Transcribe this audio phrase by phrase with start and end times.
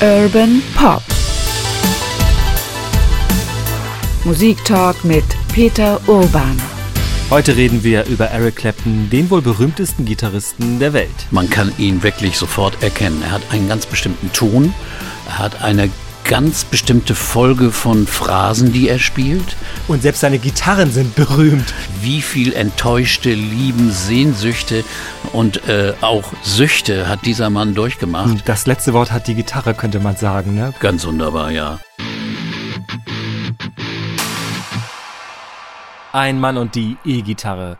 [0.00, 1.02] Urban Pop.
[4.22, 6.56] Musiktalk mit Peter Urban.
[7.30, 11.26] Heute reden wir über Eric Clapton, den wohl berühmtesten Gitarristen der Welt.
[11.32, 13.22] Man kann ihn wirklich sofort erkennen.
[13.22, 14.72] Er hat einen ganz bestimmten Ton,
[15.26, 15.90] er hat eine
[16.24, 19.56] ganz bestimmte Folge von Phrasen, die er spielt.
[19.88, 21.72] Und selbst seine Gitarren sind berühmt.
[22.00, 24.84] Wie viel enttäuschte Lieben, Sehnsüchte
[25.32, 28.42] und äh, auch Süchte hat dieser Mann durchgemacht.
[28.46, 30.54] Das letzte Wort hat die Gitarre, könnte man sagen.
[30.54, 30.74] Ne?
[30.80, 31.78] Ganz wunderbar, ja.
[36.12, 37.78] Ein Mann und die E-Gitarre.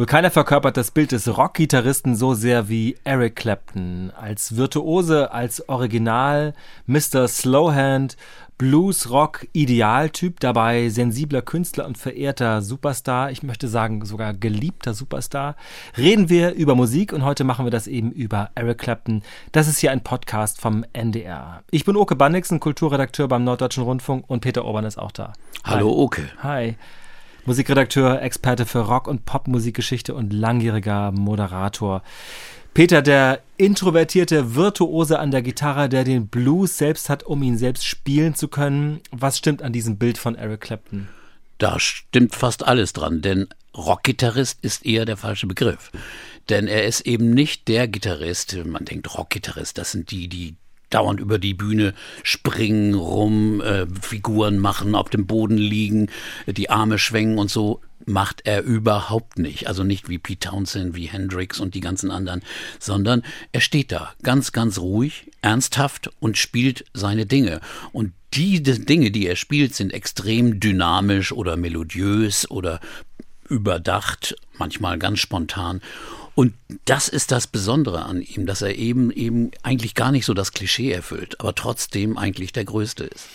[0.00, 4.10] Wohl keiner verkörpert das Bild des Rockgitarristen so sehr wie Eric Clapton.
[4.18, 6.54] Als Virtuose, als Original,
[6.86, 7.28] Mr.
[7.28, 8.16] Slowhand,
[8.56, 15.54] Blues-Rock-Idealtyp, dabei sensibler Künstler und verehrter Superstar, ich möchte sagen sogar geliebter Superstar,
[15.98, 19.22] reden wir über Musik und heute machen wir das eben über Eric Clapton.
[19.52, 21.62] Das ist hier ein Podcast vom NDR.
[21.70, 25.34] Ich bin Oke Bannigsen, Kulturredakteur beim Norddeutschen Rundfunk und Peter Orban ist auch da.
[25.62, 26.26] Hallo Oke.
[26.42, 26.76] Hi.
[27.50, 32.04] Musikredakteur, Experte für Rock- und Popmusikgeschichte und langjähriger Moderator.
[32.74, 37.84] Peter, der introvertierte Virtuose an der Gitarre, der den Blues selbst hat, um ihn selbst
[37.84, 39.00] spielen zu können.
[39.10, 41.08] Was stimmt an diesem Bild von Eric Clapton?
[41.58, 45.90] Da stimmt fast alles dran, denn Rockgitarrist ist eher der falsche Begriff.
[46.50, 50.54] Denn er ist eben nicht der Gitarrist, man denkt Rockgitarrist, das sind die, die
[50.90, 56.08] dauernd über die Bühne springen, rum, äh, Figuren machen, auf dem Boden liegen,
[56.46, 59.68] die Arme schwenken und so macht er überhaupt nicht.
[59.68, 62.42] Also nicht wie Pete Townsend, wie Hendrix und die ganzen anderen,
[62.78, 67.60] sondern er steht da ganz, ganz ruhig, ernsthaft und spielt seine Dinge.
[67.92, 72.80] Und die Dinge, die er spielt, sind extrem dynamisch oder melodiös oder
[73.48, 75.80] überdacht, manchmal ganz spontan.
[76.34, 76.54] Und
[76.84, 80.52] das ist das Besondere an ihm, dass er eben eben eigentlich gar nicht so das
[80.52, 83.26] Klischee erfüllt, aber trotzdem eigentlich der Größte ist.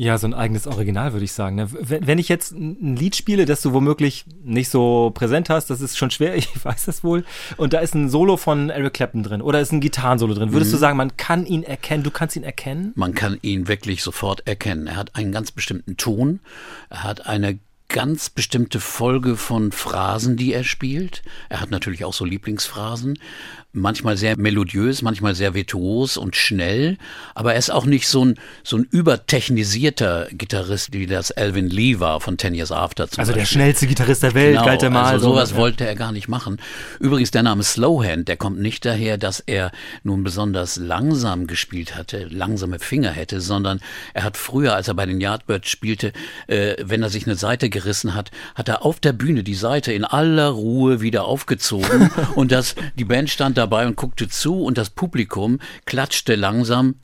[0.00, 1.56] Ja, so ein eigenes Original, würde ich sagen.
[1.56, 1.68] Ne?
[1.72, 5.98] Wenn ich jetzt ein Lied spiele, das du womöglich nicht so präsent hast, das ist
[5.98, 7.24] schon schwer, ich weiß das wohl,
[7.56, 10.70] und da ist ein Solo von Eric Clapton drin oder ist ein Gitarrensolo drin, würdest
[10.70, 10.76] mhm.
[10.76, 12.92] du sagen, man kann ihn erkennen, du kannst ihn erkennen?
[12.94, 14.86] Man kann ihn wirklich sofort erkennen.
[14.86, 16.38] Er hat einen ganz bestimmten Ton,
[16.90, 21.22] er hat eine ganz bestimmte Folge von Phrasen, die er spielt.
[21.48, 23.18] Er hat natürlich auch so Lieblingsphrasen
[23.72, 26.96] manchmal sehr melodiös, manchmal sehr virtuos und schnell,
[27.34, 28.34] aber er ist auch nicht so ein,
[28.64, 33.32] so ein übertechnisierter Gitarrist, wie das Alvin Lee war von Ten Years After zum Also
[33.32, 33.42] Beispiel.
[33.42, 35.04] der schnellste Gitarrist der Welt, genau, galt er mal.
[35.04, 36.56] Also sowas so, wollte er gar nicht machen.
[36.98, 39.70] Übrigens, der Name Slowhand, der kommt nicht daher, dass er
[40.02, 43.80] nun besonders langsam gespielt hatte, langsame Finger hätte, sondern
[44.14, 46.12] er hat früher, als er bei den Yardbirds spielte,
[46.46, 49.92] äh, wenn er sich eine Seite gerissen hat, hat er auf der Bühne die Seite
[49.92, 54.78] in aller Ruhe wieder aufgezogen und das, die Band stand dabei und guckte zu und
[54.78, 56.94] das Publikum klatschte langsam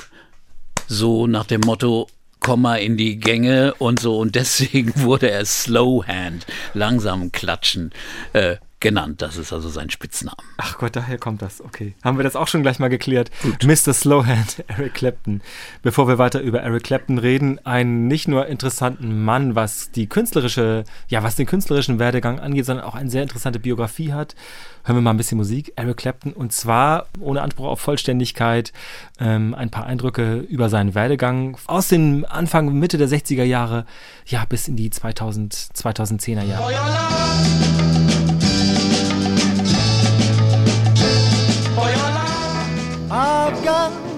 [0.87, 2.09] so nach dem Motto,
[2.41, 4.19] komm mal in die Gänge und so.
[4.19, 7.91] Und deswegen wurde er Slow Hand, langsam klatschen,
[8.33, 9.23] äh, genannt.
[9.23, 10.37] Das ist also sein Spitzname.
[10.59, 11.63] Ach Gott, daher kommt das.
[11.63, 11.95] Okay.
[12.05, 13.31] Haben wir das auch schon gleich mal geklärt.
[13.43, 13.65] Gut.
[13.65, 13.95] Mr.
[13.95, 15.41] Slowhand, Eric Clapton.
[15.83, 20.85] Bevor wir weiter über Eric Clapton reden, einen nicht nur interessanten Mann, was die künstlerische,
[21.09, 24.37] ja, was den künstlerischen Werdegang angeht, sondern auch eine sehr interessante Biografie hat.
[24.85, 25.73] Hören wir mal ein bisschen Musik.
[25.77, 26.35] Eric Clapton.
[26.35, 28.75] Und zwar ohne Anspruch auf Vollständigkeit,
[29.19, 33.87] ähm, ein paar Eindrücke über seinen Werdegang aus dem Anfang, Mitte der 60er Jahre,
[34.27, 37.84] ja, bis in die 2000, 2010er Jahre.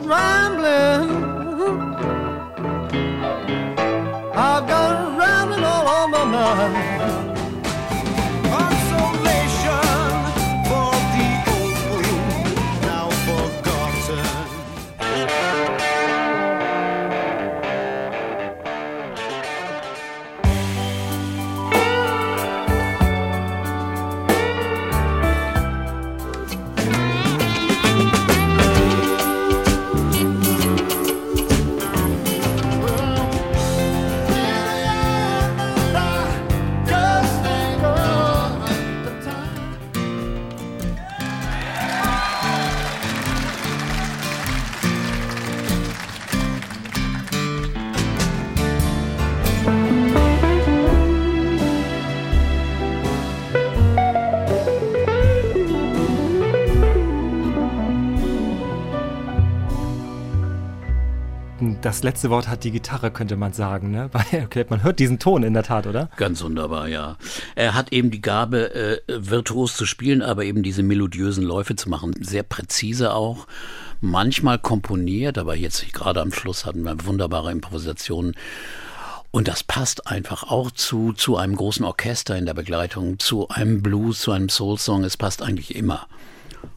[0.06, 1.11] Rambling.
[4.34, 6.96] I've got rambling all on my mind.
[61.86, 63.92] Das letzte Wort hat die Gitarre, könnte man sagen.
[63.92, 64.10] Ne?
[64.68, 66.10] Man hört diesen Ton in der Tat, oder?
[66.16, 67.16] Ganz wunderbar, ja.
[67.54, 71.88] Er hat eben die Gabe, äh, virtuos zu spielen, aber eben diese melodiösen Läufe zu
[71.88, 72.12] machen.
[72.21, 73.47] Sehr präzise auch
[74.00, 78.34] manchmal komponiert, aber jetzt gerade am Schluss hatten wir wunderbare Improvisationen.
[79.30, 83.80] Und das passt einfach auch zu, zu einem großen Orchester in der Begleitung, zu einem
[83.80, 85.04] Blues, zu einem Soul-Song.
[85.04, 86.09] Es passt eigentlich immer.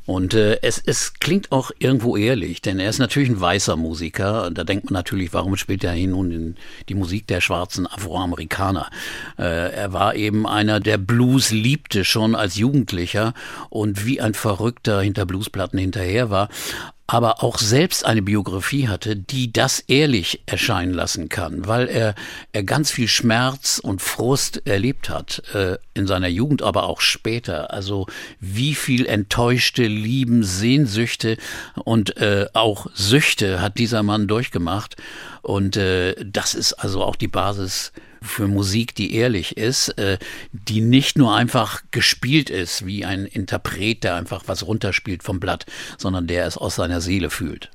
[0.05, 4.49] Und äh, es, es klingt auch irgendwo ehrlich, denn er ist natürlich ein weißer Musiker.
[4.51, 6.55] Da denkt man natürlich, warum spielt er hier nun in
[6.89, 8.89] die Musik der schwarzen Afroamerikaner?
[9.37, 13.33] Äh, er war eben einer, der Blues liebte schon als Jugendlicher
[13.69, 16.49] und wie ein Verrückter hinter Bluesplatten hinterher war
[17.11, 22.13] aber auch selbst eine Biografie hatte, die das ehrlich erscheinen lassen kann, weil er,
[22.53, 27.73] er ganz viel Schmerz und Frust erlebt hat, äh, in seiner Jugend, aber auch später.
[27.73, 28.05] Also
[28.39, 31.37] wie viel enttäuschte Lieben, Sehnsüchte
[31.83, 34.95] und äh, auch Süchte hat dieser Mann durchgemacht.
[35.41, 37.91] Und äh, das ist also auch die Basis
[38.21, 40.17] für Musik, die ehrlich ist, äh,
[40.51, 45.65] die nicht nur einfach gespielt ist wie ein Interpret, der einfach was runterspielt vom Blatt,
[45.97, 47.71] sondern der es aus seiner Seele fühlt.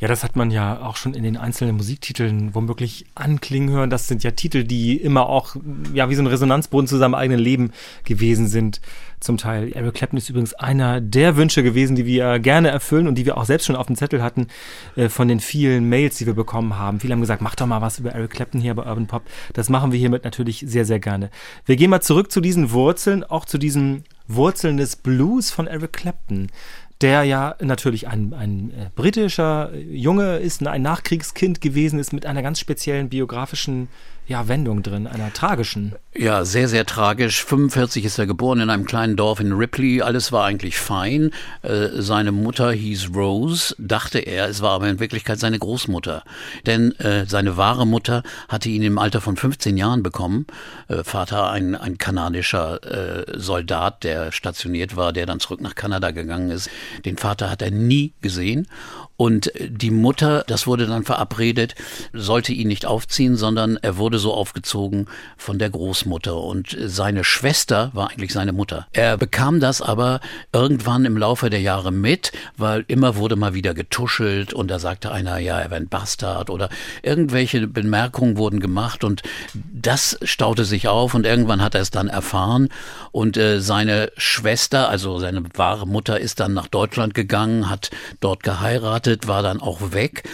[0.00, 3.90] Ja, das hat man ja auch schon in den einzelnen Musiktiteln womöglich anklingen hören.
[3.90, 5.56] Das sind ja Titel, die immer auch
[5.92, 7.72] ja wie so ein Resonanzboden zu seinem eigenen Leben
[8.04, 8.80] gewesen sind.
[9.20, 9.72] Zum Teil.
[9.74, 13.36] Eric Clapton ist übrigens einer der Wünsche gewesen, die wir gerne erfüllen und die wir
[13.36, 14.46] auch selbst schon auf dem Zettel hatten
[14.96, 17.00] äh, von den vielen Mails, die wir bekommen haben.
[17.00, 19.22] Viele haben gesagt, mach doch mal was über Eric Clapton hier bei Urban Pop.
[19.54, 21.30] Das machen wir hiermit natürlich sehr, sehr gerne.
[21.66, 25.94] Wir gehen mal zurück zu diesen Wurzeln, auch zu diesen Wurzeln des Blues von Eric
[25.94, 26.48] Clapton
[27.00, 32.42] der ja natürlich ein, ein äh, britischer Junge ist, ein Nachkriegskind gewesen ist mit einer
[32.42, 33.88] ganz speziellen biografischen
[34.28, 35.94] ja, Wendung drin, einer tragischen.
[36.14, 37.42] Ja, sehr, sehr tragisch.
[37.44, 40.02] 45 ist er geboren in einem kleinen Dorf in Ripley.
[40.02, 41.30] Alles war eigentlich fein.
[41.62, 44.46] Äh, seine Mutter hieß Rose, dachte er.
[44.48, 46.24] Es war aber in Wirklichkeit seine Großmutter.
[46.66, 50.46] Denn äh, seine wahre Mutter hatte ihn im Alter von 15 Jahren bekommen.
[50.88, 56.10] Äh, Vater ein, ein kanadischer äh, Soldat, der stationiert war, der dann zurück nach Kanada
[56.10, 56.68] gegangen ist.
[57.06, 58.68] Den Vater hat er nie gesehen.
[59.18, 61.74] Und die Mutter, das wurde dann verabredet,
[62.12, 65.06] sollte ihn nicht aufziehen, sondern er wurde so aufgezogen
[65.36, 66.36] von der Großmutter.
[66.36, 68.86] Und seine Schwester war eigentlich seine Mutter.
[68.92, 70.20] Er bekam das aber
[70.52, 75.10] irgendwann im Laufe der Jahre mit, weil immer wurde mal wieder getuschelt und da sagte
[75.10, 76.68] einer, ja, er wäre ein Bastard oder
[77.02, 79.22] irgendwelche Bemerkungen wurden gemacht und
[79.52, 82.68] das staute sich auf und irgendwann hat er es dann erfahren
[83.10, 88.44] und äh, seine Schwester, also seine wahre Mutter, ist dann nach Deutschland gegangen, hat dort
[88.44, 90.24] geheiratet gewartet, war dann auch weg,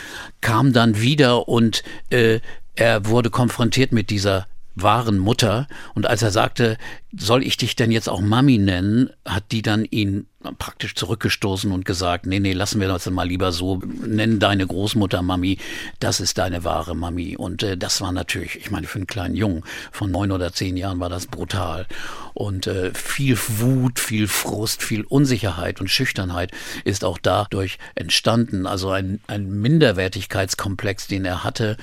[0.41, 2.41] kam dann wieder und äh,
[2.75, 5.69] er wurde konfrontiert mit dieser wahren Mutter.
[5.95, 6.79] Und als er sagte,
[7.17, 10.27] soll ich dich denn jetzt auch Mami nennen, hat die dann ihn
[10.59, 15.23] praktisch zurückgestoßen und gesagt, nee, nee, lassen wir das mal lieber so, nennen deine Großmutter
[15.23, 15.59] Mami,
[16.01, 17.37] das ist deine wahre Mami.
[17.37, 19.63] Und äh, das war natürlich, ich meine, für einen kleinen Jungen
[19.93, 21.87] von neun oder zehn Jahren war das brutal.
[22.35, 26.51] Und äh, viel Wut, viel Frust, viel Unsicherheit und Schüchternheit
[26.85, 28.67] ist auch dadurch entstanden.
[28.67, 31.77] Also ein, ein Minderwertigkeitskomplex, den er hatte.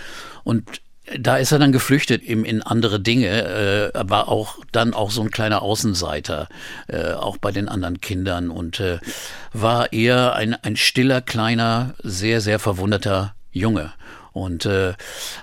[0.44, 0.82] Und
[1.20, 5.22] da ist er dann geflüchtet in, in andere Dinge, äh, war auch dann auch so
[5.22, 6.48] ein kleiner Außenseiter,
[6.88, 9.00] äh, auch bei den anderen Kindern und äh,
[9.52, 13.92] war eher ein, ein stiller, kleiner, sehr, sehr verwunderter Junge
[14.34, 14.94] und äh,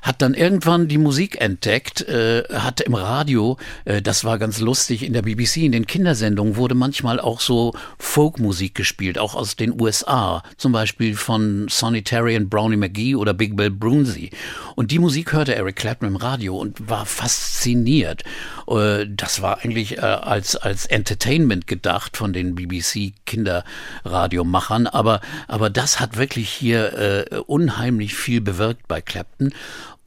[0.03, 5.03] hat dann irgendwann die Musik entdeckt, äh, hat im Radio, äh, das war ganz lustig,
[5.03, 9.79] in der BBC, in den Kindersendungen wurde manchmal auch so Folkmusik gespielt, auch aus den
[9.81, 14.31] USA, zum Beispiel von Sonny Terry und Brownie McGee oder Big Bill Brunsey.
[14.75, 18.23] Und die Musik hörte Eric Clapton im Radio und war fasziniert.
[18.69, 25.71] Äh, das war eigentlich äh, als, als Entertainment gedacht von den BBC Kinderradiomachern, aber, aber
[25.71, 29.53] das hat wirklich hier äh, unheimlich viel bewirkt bei Clapton.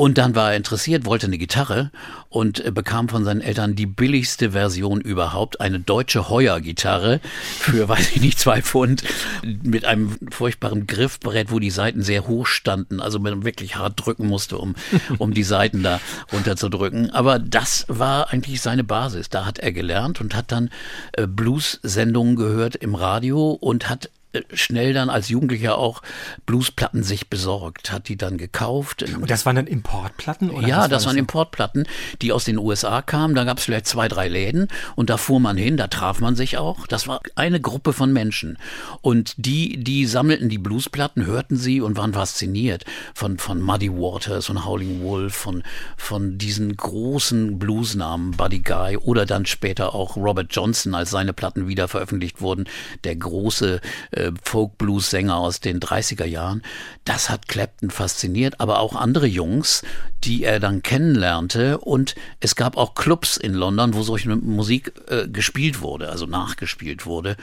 [0.02, 1.92] Und dann war er interessiert, wollte eine Gitarre
[2.30, 7.20] und äh, bekam von seinen Eltern die billigste Version überhaupt, eine deutsche Heuer-Gitarre
[7.60, 9.04] für, weiß ich nicht, zwei Pfund
[9.44, 14.26] mit einem furchtbaren Griffbrett, wo die Seiten sehr hoch standen, also man wirklich hart drücken
[14.26, 14.74] musste, um,
[15.20, 16.02] um die Seiten da
[16.34, 17.12] runterzudrücken.
[17.12, 19.30] Aber das war eigentlich seine Basis.
[19.30, 20.72] Da hat er gelernt und hat dann
[21.14, 24.10] äh, Blues-Sendungen gehört im Radio und hat
[24.54, 26.02] schnell dann als Jugendlicher auch
[26.46, 29.04] Bluesplatten sich besorgt, hat die dann gekauft.
[29.04, 30.50] Und das waren dann Importplatten?
[30.50, 31.86] Oder ja, das waren Importplatten,
[32.22, 33.36] die aus den USA kamen.
[33.36, 36.36] Da gab es vielleicht zwei, drei Läden und da fuhr man hin, da traf man
[36.36, 36.88] sich auch.
[36.88, 38.58] Das war eine Gruppe von Menschen.
[39.02, 44.50] Und die, die sammelten die Bluesplatten, hörten sie und waren fasziniert von, von Muddy Waters
[44.50, 45.64] und Howling Wolf, von,
[45.98, 51.68] von diesen großen Bluesnamen, Buddy Guy oder dann später auch Robert Johnson, als seine Platten
[51.68, 52.66] wieder veröffentlicht wurden,
[53.04, 56.62] der große äh, äh, Folk-Blues-Sänger aus den 30er Jahren.
[57.06, 59.84] Das hat Clapton fasziniert, aber auch andere Jungs,
[60.24, 61.80] die er dann kennenlernte.
[61.80, 67.06] Und es gab auch Clubs in London, wo solche Musik äh, gespielt wurde, also nachgespielt
[67.06, 67.38] wurde.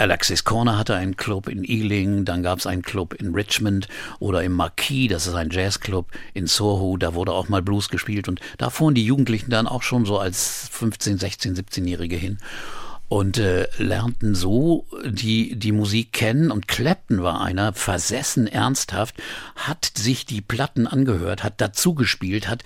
[0.00, 3.88] Alexis Corner hatte einen Club in Ealing, dann gab es einen Club in Richmond
[4.20, 8.28] oder im Marquis, das ist ein Jazzclub in Soho, da wurde auch mal Blues gespielt
[8.28, 12.38] und da fuhren die Jugendlichen dann auch schon so als 15, 16, 17-Jährige hin
[13.08, 16.50] und äh, lernten so die, die Musik kennen.
[16.50, 19.14] Und Clapton war einer, versessen ernsthaft,
[19.56, 22.64] hat sich die Platten angehört, hat dazu gespielt, hat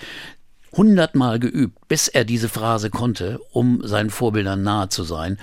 [0.72, 5.38] hundertmal geübt, bis er diese Phrase konnte, um seinen Vorbildern nahe zu sein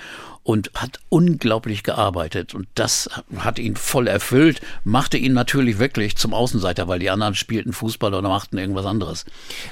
[0.50, 6.34] und hat unglaublich gearbeitet und das hat ihn voll erfüllt, machte ihn natürlich wirklich zum
[6.34, 9.26] Außenseiter, weil die anderen spielten Fußball oder machten irgendwas anderes.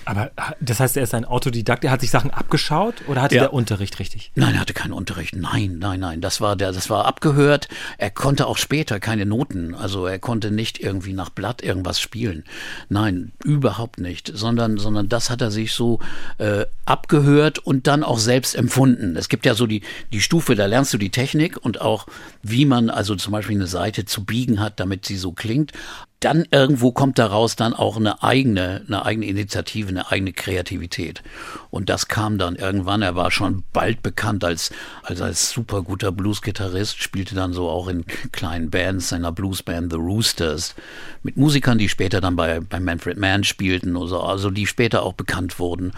[0.05, 0.31] Aber
[0.61, 3.41] das heißt, er ist ein Autodidakt, er hat sich Sachen abgeschaut oder hatte ja.
[3.41, 4.31] der Unterricht richtig?
[4.37, 5.35] Nein, er hatte keinen Unterricht.
[5.35, 7.67] Nein, nein, nein, das war der das war abgehört.
[7.97, 12.45] Er konnte auch später keine Noten, also er konnte nicht irgendwie nach Blatt irgendwas spielen.
[12.89, 15.99] Nein, überhaupt nicht, sondern sondern das hat er sich so
[16.39, 19.17] äh, abgehört und dann auch selbst empfunden.
[19.17, 19.83] Es gibt ja so die
[20.13, 22.07] die Stufe da lernst du die Technik und auch,
[22.43, 25.73] wie man also zum Beispiel eine Seite zu biegen hat, damit sie so klingt.
[26.21, 31.23] Dann irgendwo kommt daraus dann auch eine eigene, eine eigene Initiative, eine eigene Kreativität.
[31.71, 33.03] Und das kam dann irgendwann.
[33.03, 34.73] Er war schon bald bekannt als,
[35.05, 39.99] als, als super guter Blues-Gitarrist, spielte dann so auch in kleinen Bands seiner Bluesband The
[39.99, 40.75] Roosters
[41.23, 45.13] mit Musikern, die später dann bei, bei Manfred Mann spielten, also, also die später auch
[45.13, 45.93] bekannt wurden.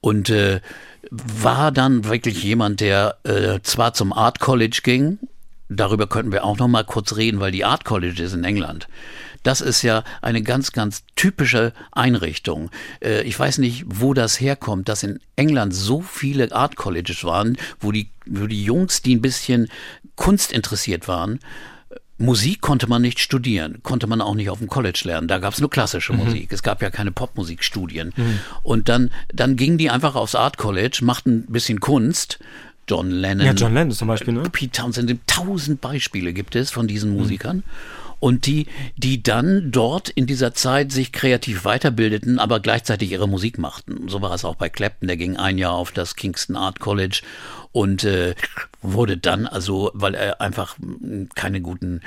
[0.00, 0.60] Und äh,
[1.10, 5.18] war dann wirklich jemand, der äh, zwar zum Art College ging,
[5.68, 8.88] darüber könnten wir auch noch mal kurz reden, weil die Art College ist in England.
[9.42, 12.70] Das ist ja eine ganz, ganz typische Einrichtung.
[13.02, 17.56] Äh, ich weiß nicht, wo das herkommt, dass in England so viele Art Colleges waren,
[17.78, 19.68] wo die, wo die Jungs, die ein bisschen
[20.16, 21.40] Kunst interessiert waren,
[22.20, 25.26] Musik konnte man nicht studieren, konnte man auch nicht auf dem College lernen.
[25.26, 26.24] Da gab es nur klassische mhm.
[26.24, 26.52] Musik.
[26.52, 28.12] Es gab ja keine Popmusikstudien.
[28.14, 28.40] Mhm.
[28.62, 32.38] Und dann, dann gingen die einfach aufs Art College, machten ein bisschen Kunst.
[32.86, 33.46] John Lennon.
[33.46, 34.42] Ja, John Lennon zum Beispiel, ne?
[34.50, 35.18] Pete Townsend.
[35.26, 37.18] Tausend Beispiele gibt es von diesen mhm.
[37.18, 37.56] Musikern.
[37.56, 37.62] Mhm
[38.20, 43.58] und die, die dann dort in dieser Zeit sich kreativ weiterbildeten, aber gleichzeitig ihre Musik
[43.58, 44.08] machten.
[44.08, 47.22] So war es auch bei Clapton, der ging ein Jahr auf das Kingston Art College
[47.72, 48.34] und äh,
[48.82, 50.76] wurde dann, also weil er einfach
[51.34, 52.00] keine guten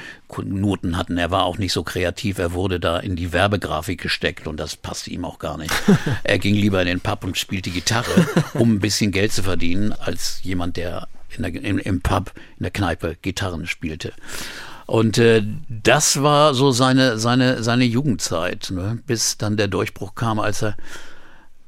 [0.44, 4.48] Noten hatten, er war auch nicht so kreativ, er wurde da in die Werbegrafik gesteckt
[4.48, 5.74] und das passte ihm auch gar nicht.
[6.24, 9.94] er ging lieber in den Pub und spielte Gitarre, um ein bisschen Geld zu verdienen,
[9.94, 14.14] als jemand, der in der, im, im Pub, in der Kneipe Gitarren spielte.
[14.86, 19.00] Und äh, das war so seine, seine, seine Jugendzeit, ne?
[19.08, 20.76] bis dann der Durchbruch kam, als er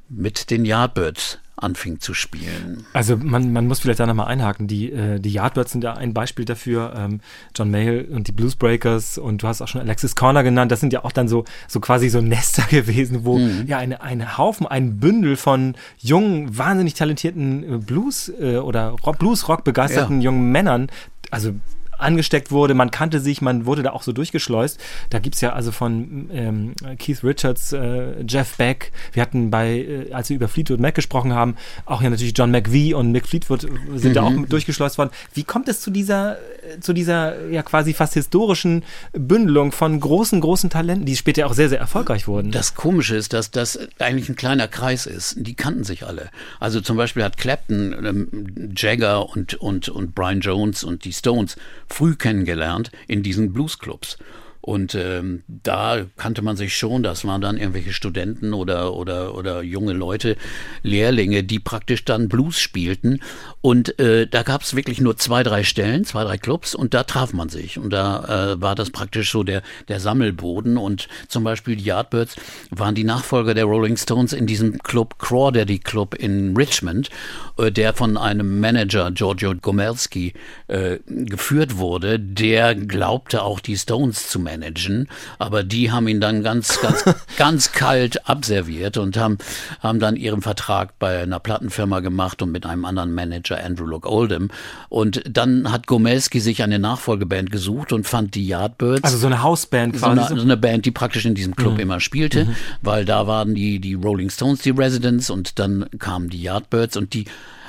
[0.08, 2.84] mit den Yardbirds anfing zu spielen.
[2.92, 4.66] Also man, man muss vielleicht da nochmal einhaken.
[4.66, 6.94] Die, äh, die Yardbirds sind ja ein Beispiel dafür.
[6.96, 7.20] Ähm,
[7.54, 10.70] John Mayall und die Bluesbreakers und du hast auch schon Alexis Corner genannt.
[10.70, 13.64] Das sind ja auch dann so, so quasi so Nester gewesen, wo mhm.
[13.66, 19.18] ja eine, eine Haufen, ein Bündel von jungen, wahnsinnig talentierten äh, Blues- äh, oder Rock,
[19.18, 20.26] Blues-Rock begeisterten ja.
[20.26, 20.88] jungen Männern
[21.30, 21.52] also
[21.98, 22.74] angesteckt wurde.
[22.74, 24.78] Man kannte sich, man wurde da auch so durchgeschleust.
[25.10, 29.78] Da gibt es ja also von ähm, Keith Richards, äh, Jeff Beck, wir hatten bei,
[29.78, 33.26] äh, als wir über Fleetwood Mac gesprochen haben, auch ja natürlich John McVie und Mick
[33.26, 33.62] Fleetwood
[33.94, 34.14] sind mhm.
[34.14, 35.10] da auch durchgeschleust worden.
[35.34, 40.40] Wie kommt es zu dieser, äh, zu dieser ja quasi fast historischen Bündelung von großen,
[40.40, 42.50] großen Talenten, die später auch sehr, sehr erfolgreich wurden?
[42.50, 45.36] Das Komische ist, dass das eigentlich ein kleiner Kreis ist.
[45.38, 46.30] Die kannten sich alle.
[46.60, 51.56] Also zum Beispiel hat Clapton, ähm, Jagger und, und, und Brian Jones und die Stones
[51.88, 54.18] früh kennengelernt in diesen Bluesclubs.
[54.66, 59.62] Und ähm, da kannte man sich schon, das waren dann irgendwelche Studenten oder, oder, oder
[59.62, 60.36] junge Leute,
[60.82, 63.20] Lehrlinge, die praktisch dann Blues spielten.
[63.60, 67.04] Und äh, da gab es wirklich nur zwei, drei Stellen, zwei, drei Clubs und da
[67.04, 67.78] traf man sich.
[67.78, 70.78] Und da äh, war das praktisch so der, der Sammelboden.
[70.78, 72.34] Und zum Beispiel die Yardbirds
[72.70, 77.08] waren die Nachfolger der Rolling Stones in diesem Club Crawdaddy Club in Richmond,
[77.56, 80.32] äh, der von einem Manager, Giorgio Gomelski,
[80.66, 85.08] äh, geführt wurde, der glaubte auch die Stones zu managen managen,
[85.38, 87.04] aber die haben ihn dann ganz, ganz,
[87.36, 89.38] ganz kalt abserviert und haben,
[89.80, 94.10] haben dann ihren Vertrag bei einer Plattenfirma gemacht und mit einem anderen Manager, Andrew Luke
[94.10, 94.50] Oldham.
[94.88, 99.04] Und dann hat Gomelski sich eine Nachfolgeband gesucht und fand die Yardbirds.
[99.04, 100.20] Also so eine Hausband quasi.
[100.20, 101.80] So eine, so eine Band, die praktisch in diesem Club mhm.
[101.80, 102.56] immer spielte, mhm.
[102.82, 107.14] weil da waren die, die Rolling Stones die Residents und dann kamen die Yardbirds und
[107.14, 107.26] die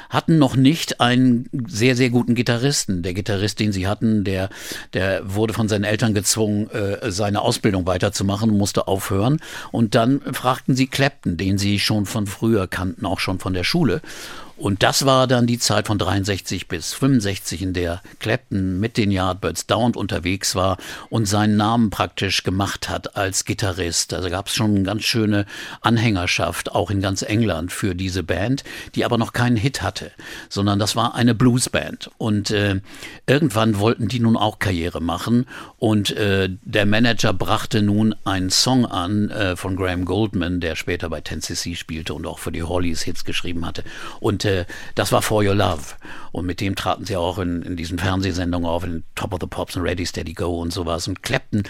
[0.09, 3.03] hatten noch nicht einen sehr, sehr guten Gitarristen.
[3.03, 4.49] Der Gitarrist, den sie hatten, der,
[4.93, 9.39] der wurde von seinen Eltern gezwungen, äh, seine Ausbildung weiterzumachen, musste aufhören.
[9.71, 13.63] Und dann fragten sie Clapton, den sie schon von früher kannten, auch schon von der
[13.63, 14.01] Schule.
[14.57, 19.11] Und das war dann die Zeit von 63 bis 65, in der Clapton mit den
[19.11, 20.77] Yardbirds dauernd unterwegs war
[21.09, 24.15] und seinen Namen praktisch gemacht hat als Gitarrist.
[24.15, 25.45] Also gab es schon eine ganz schöne
[25.81, 28.63] Anhängerschaft, auch in ganz England, für diese Band,
[28.95, 30.11] die aber noch keinen Hit hatte,
[30.49, 32.09] sondern das war eine Bluesband.
[32.17, 32.81] Und äh,
[33.27, 35.45] irgendwann wollten die nun auch Karriere machen
[35.77, 41.09] und äh, der Manager brachte nun einen Song an äh, von Graham Goldman, der später
[41.09, 43.83] bei 10cc spielte und auch für die Hollies Hits geschrieben hatte.
[44.19, 45.83] Und äh, das war For Your Love.
[46.31, 49.47] Und mit dem traten sie auch in, in diesen Fernsehsendungen auf, in Top of the
[49.47, 51.07] Pops und Ready Steady Go und sowas.
[51.07, 51.63] Und Clapton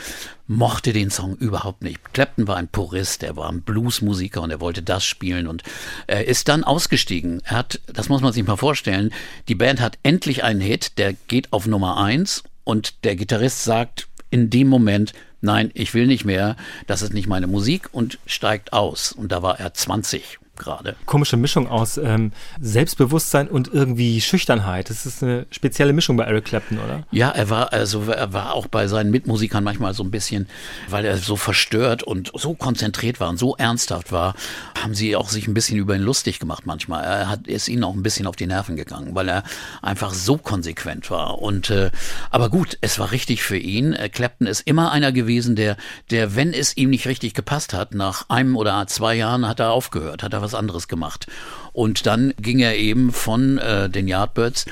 [0.47, 2.13] mochte den Song überhaupt nicht.
[2.13, 5.63] Clapton war ein Purist, er war ein Bluesmusiker und er wollte das spielen und
[6.07, 7.41] er ist dann ausgestiegen.
[7.43, 9.13] Er hat, das muss man sich mal vorstellen,
[9.47, 14.07] die Band hat endlich einen Hit, der geht auf Nummer eins und der Gitarrist sagt
[14.29, 16.55] in dem Moment, nein, ich will nicht mehr,
[16.85, 19.11] das ist nicht meine Musik und steigt aus.
[19.11, 20.95] Und da war er 20 gerade.
[21.05, 24.89] Komische Mischung aus ähm, Selbstbewusstsein und irgendwie Schüchternheit.
[24.89, 27.03] Das ist eine spezielle Mischung bei Eric Clapton, oder?
[27.11, 30.47] Ja, er war also er war auch bei seinen Mitmusikern manchmal so ein bisschen,
[30.89, 34.35] weil er so verstört und so konzentriert war und so ernsthaft war,
[34.81, 37.03] haben sie auch sich ein bisschen über ihn lustig gemacht manchmal.
[37.03, 39.43] Er hat ist ihnen auch ein bisschen auf die Nerven gegangen, weil er
[39.81, 41.91] einfach so konsequent war und äh,
[42.31, 43.93] aber gut, es war richtig für ihn.
[43.93, 45.77] Äh, Clapton ist immer einer gewesen, der
[46.11, 49.71] der wenn es ihm nicht richtig gepasst hat, nach einem oder zwei Jahren hat er
[49.71, 51.27] aufgehört, hat er was anderes gemacht.
[51.73, 54.65] Und dann ging er eben von äh, den Yardbirds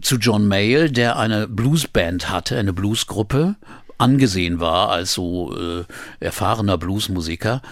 [0.00, 3.56] zu John Mayall, der eine Bluesband hatte, eine Bluesgruppe,
[3.98, 5.84] angesehen war als so äh,
[6.20, 7.62] erfahrener Bluesmusiker.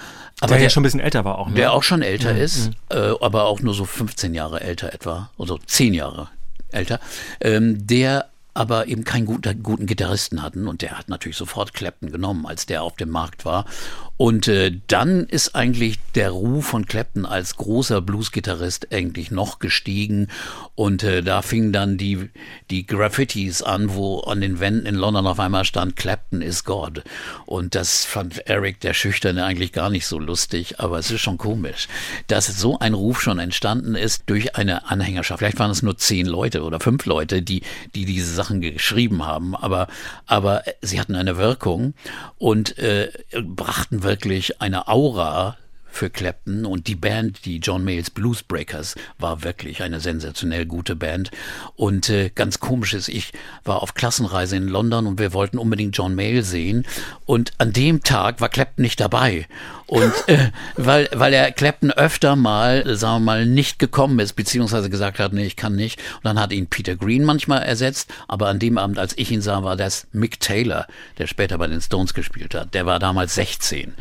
[0.41, 1.49] Aber der, der, ja schon ein bisschen älter war auch.
[1.49, 1.55] Ne?
[1.55, 2.41] Der auch schon älter mhm.
[2.41, 6.29] ist, äh, aber auch nur so 15 Jahre älter etwa, also 10 Jahre
[6.73, 6.99] älter.
[7.41, 12.13] Ähm, der aber eben keinen guten, guten Gitarristen hatten und der hat natürlich sofort Clapton
[12.13, 13.67] genommen, als der auf dem Markt war
[14.17, 20.29] und äh, dann ist eigentlich der Ruf von Clapton als großer Blues-Gitarrist eigentlich noch gestiegen.
[20.77, 22.31] Und äh, da fingen dann die,
[22.71, 27.03] die Graffitis an, wo an den Wänden in London auf einmal stand, Clapton is God.
[27.45, 30.79] Und das fand Eric, der Schüchterne, eigentlich gar nicht so lustig.
[30.79, 31.89] Aber es ist schon komisch,
[32.29, 35.41] dass so ein Ruf schon entstanden ist durch eine Anhängerschaft.
[35.41, 37.63] Vielleicht waren es nur zehn Leute oder fünf Leute, die,
[37.97, 39.57] die diese Sachen geschrieben haben.
[39.57, 39.89] Aber,
[40.27, 41.95] aber sie hatten eine Wirkung
[42.39, 43.11] und äh,
[43.43, 45.57] brachten wirklich eine Aura
[45.95, 50.97] für Clapton und die Band, die John Mayles Blues Breakers, war wirklich eine sensationell gute
[50.97, 51.31] Band.
[51.77, 53.33] Und äh, ganz komisch ist, ich
[53.65, 56.85] war auf Klassenreise in London und wir wollten unbedingt John Mayall sehen.
[57.25, 59.47] Und an dem Tag war Clapton nicht dabei.
[59.87, 64.91] Und äh, weil, weil er Clapton öfter mal, sagen wir mal, nicht gekommen ist, beziehungsweise
[64.91, 66.01] gesagt hat, nee, ich kann nicht.
[66.17, 68.13] Und dann hat ihn Peter Green manchmal ersetzt.
[68.27, 70.87] Aber an dem Abend, als ich ihn sah, war das Mick Taylor,
[71.19, 72.75] der später bei den Stones gespielt hat.
[72.75, 73.95] Der war damals 16.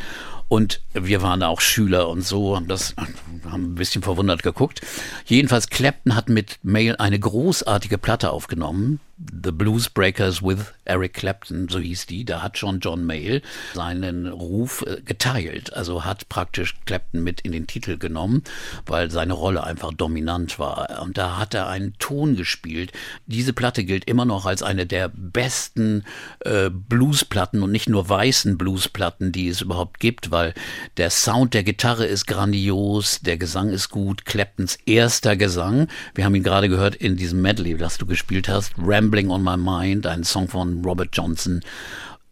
[0.54, 4.82] Und wir waren auch Schüler und so, haben das, haben ein bisschen verwundert geguckt.
[5.26, 11.70] Jedenfalls Clapton hat mit Mail eine großartige Platte aufgenommen, The Blues Breakers with Eric Clapton,
[11.70, 12.26] so hieß die.
[12.26, 13.44] Da hat schon John Mayall
[13.76, 15.72] seinen Ruf äh, geteilt.
[15.74, 18.44] Also hat praktisch Clapton mit in den Titel genommen,
[18.88, 21.04] weil seine Rolle einfach dominant war.
[21.04, 22.92] Und da hat er einen Ton gespielt.
[23.28, 26.04] Diese Platte gilt immer noch als eine der besten
[26.40, 30.56] äh, Bluesplatten und nicht nur weißen Bluesplatten, die es überhaupt gibt, weil
[30.98, 34.26] der Sound der Gitarre ist grandios, der Gesang ist gut.
[34.26, 38.74] Claptons erster Gesang, wir haben ihn gerade gehört in diesem Medley, das du gespielt hast,
[38.78, 41.62] Ram Rambling on My Mind, ein Song von Robert Johnson.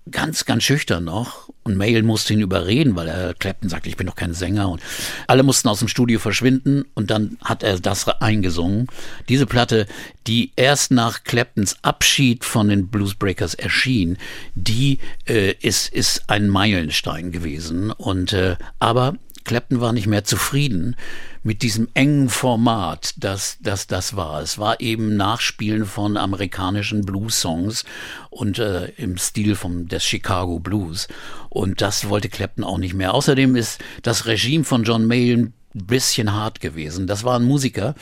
[0.10, 1.50] Ganz, ganz schüchtern noch.
[1.64, 4.70] Und Mail musste ihn überreden, weil er Clapton sagte, ich bin doch kein Sänger.
[4.70, 4.82] Und
[5.28, 8.88] alle mussten aus dem Studio verschwinden und dann hat er das eingesungen.
[9.28, 9.86] Diese Platte,
[10.28, 14.18] die erst nach Claptons Abschied von den Bluesbreakers erschien,
[14.56, 17.92] die äh, ist, ist ein Meilenstein gewesen.
[17.92, 20.96] Und äh, aber Clapton war nicht mehr zufrieden
[21.44, 24.42] mit diesem engen Format, das das, das war.
[24.42, 27.84] Es war eben Nachspielen von amerikanischen Blues-Songs
[28.30, 31.08] und äh, im Stil vom, des Chicago Blues.
[31.50, 33.14] Und das wollte Clapton auch nicht mehr.
[33.14, 37.08] Außerdem ist das Regime von John Mayall ein bisschen hart gewesen.
[37.08, 37.96] Das war ein Musiker.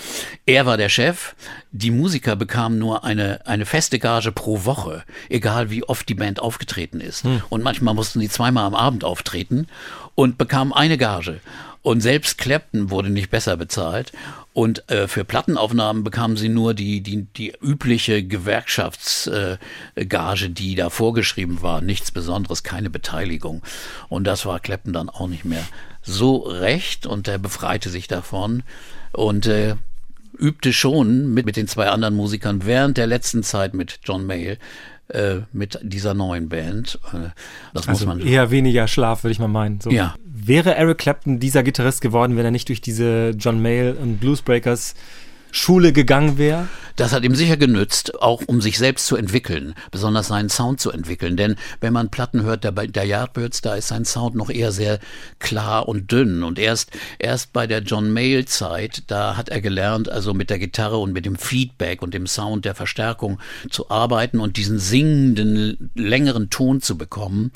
[0.45, 1.35] Er war der Chef.
[1.71, 6.39] Die Musiker bekamen nur eine, eine feste Gage pro Woche, egal wie oft die Band
[6.39, 7.23] aufgetreten ist.
[7.23, 7.41] Hm.
[7.49, 9.67] Und manchmal mussten sie zweimal am Abend auftreten
[10.15, 11.39] und bekamen eine Gage.
[11.81, 14.11] Und selbst Clapton wurde nicht besser bezahlt.
[14.53, 20.89] Und äh, für Plattenaufnahmen bekamen sie nur die, die, die übliche Gewerkschaftsgage, äh, die da
[20.89, 21.81] vorgeschrieben war.
[21.81, 23.61] Nichts Besonderes, keine Beteiligung.
[24.09, 25.65] Und das war Clapton dann auch nicht mehr
[26.01, 28.63] so recht und er befreite sich davon.
[29.13, 29.75] Und äh,
[30.37, 34.57] übte schon mit, mit den zwei anderen Musikern während der letzten Zeit mit John Mayall
[35.09, 36.99] äh, mit dieser neuen Band.
[37.13, 37.29] Äh,
[37.73, 39.81] das also muss man eher weniger Schlaf, würde ich mal meinen.
[39.81, 39.89] So.
[39.89, 40.15] Ja.
[40.23, 44.95] Wäre Eric Clapton dieser Gitarrist geworden, wenn er nicht durch diese John Mayall und Bluesbreakers
[45.51, 46.67] Schule gegangen wäre?
[46.99, 50.91] Das hat ihm sicher genützt, auch um sich selbst zu entwickeln, besonders seinen Sound zu
[50.91, 51.37] entwickeln.
[51.37, 54.99] Denn wenn man Platten hört, der, der Yardbirds, da ist sein Sound noch eher sehr
[55.39, 56.43] klar und dünn.
[56.43, 60.59] Und erst, erst bei der John Mayall Zeit, da hat er gelernt, also mit der
[60.59, 65.91] Gitarre und mit dem Feedback und dem Sound der Verstärkung zu arbeiten und diesen singenden,
[65.95, 67.53] längeren Ton zu bekommen.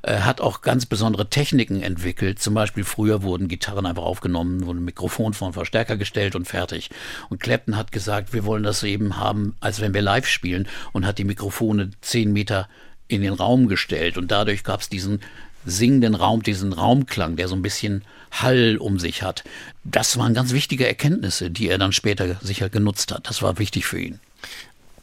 [0.00, 2.38] Er hat auch ganz besondere Techniken entwickelt.
[2.38, 6.48] Zum Beispiel früher wurden Gitarren einfach aufgenommen, wurde ein Mikrofon vor einen Verstärker gestellt und
[6.48, 6.88] fertig.
[7.28, 11.06] Und Clapton hat gesagt, wir wollen das eben haben, als wenn wir live spielen und
[11.06, 12.68] hat die Mikrofone zehn Meter
[13.08, 15.20] in den Raum gestellt und dadurch gab es diesen
[15.64, 19.44] singenden Raum, diesen Raumklang, der so ein bisschen Hall um sich hat.
[19.84, 23.28] Das waren ganz wichtige Erkenntnisse, die er dann später sicher genutzt hat.
[23.28, 24.20] Das war wichtig für ihn.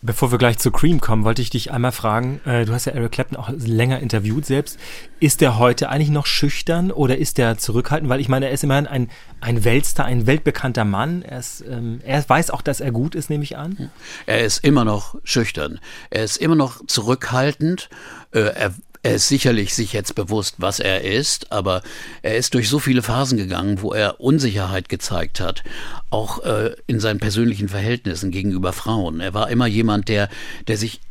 [0.05, 2.91] Bevor wir gleich zu Cream kommen, wollte ich dich einmal fragen, äh, du hast ja
[2.91, 4.77] Eric Clapton auch länger interviewt selbst.
[5.21, 8.09] Ist der heute eigentlich noch schüchtern oder ist der zurückhaltend?
[8.09, 11.21] Weil ich meine, er ist immerhin ein, ein Weltstar, ein weltbekannter Mann.
[11.21, 13.91] Er, ist, ähm, er weiß auch, dass er gut ist, nehme ich an.
[14.25, 15.79] Er ist immer noch schüchtern.
[16.09, 17.89] Er ist immer noch zurückhaltend.
[18.31, 21.83] Äh, er er ist sicherlich sich jetzt bewusst, was er ist, aber
[22.21, 25.61] er ist durch so viele Phasen gegangen, wo er Unsicherheit gezeigt hat,
[26.09, 29.19] auch äh, in seinen persönlichen Verhältnissen gegenüber Frauen.
[29.19, 30.29] Er war immer jemand, der,
[30.67, 31.01] der sich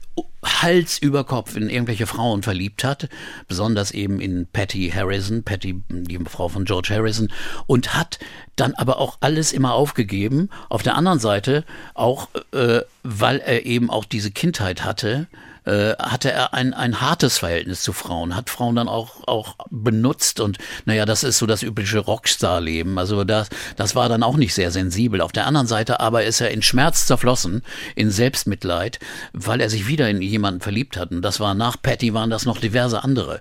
[0.45, 3.09] Hals über Kopf in irgendwelche Frauen verliebt hat,
[3.47, 7.29] besonders eben in Patty Harrison, Patty, die Frau von George Harrison,
[7.67, 8.19] und hat
[8.57, 10.49] dann aber auch alles immer aufgegeben.
[10.69, 15.29] Auf der anderen Seite auch, äh, weil er eben auch diese Kindheit hatte,
[15.65, 20.41] äh, hatte er ein, ein hartes Verhältnis zu Frauen, hat Frauen dann auch, auch benutzt
[20.41, 22.99] und naja, das ist so das übliche Rockstar-Leben.
[22.99, 25.21] Also das, das war dann auch nicht sehr sensibel.
[25.21, 27.63] Auf der anderen Seite aber ist er in Schmerz zerflossen,
[27.95, 28.99] in Selbstmitleid,
[29.33, 31.11] weil er sich wieder in jemanden verliebt hat.
[31.11, 33.41] Und das war nach Patty waren das noch diverse andere.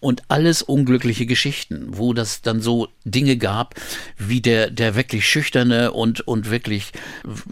[0.00, 3.74] Und alles unglückliche Geschichten, wo das dann so Dinge gab,
[4.16, 6.92] wie der, der wirklich schüchterne und, und wirklich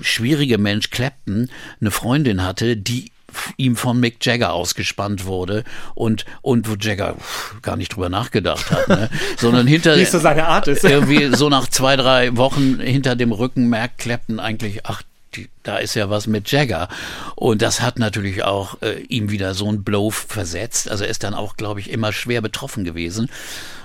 [0.01, 3.13] schwierige Mensch Clapton eine Freundin hatte, die
[3.57, 7.17] ihm von Mick Jagger ausgespannt wurde und, und wo Jagger
[7.63, 9.11] gar nicht drüber nachgedacht hat, ne?
[9.37, 10.85] sondern hinter Wie so seine Art ist.
[10.85, 15.03] irgendwie so nach zwei, drei Wochen hinter dem Rücken merkt Clapton eigentlich, ach,
[15.35, 16.89] die, da ist ja was mit Jagger.
[17.35, 20.91] Und das hat natürlich auch äh, ihm wieder so ein Blow versetzt.
[20.91, 23.29] Also er ist dann auch, glaube ich, immer schwer betroffen gewesen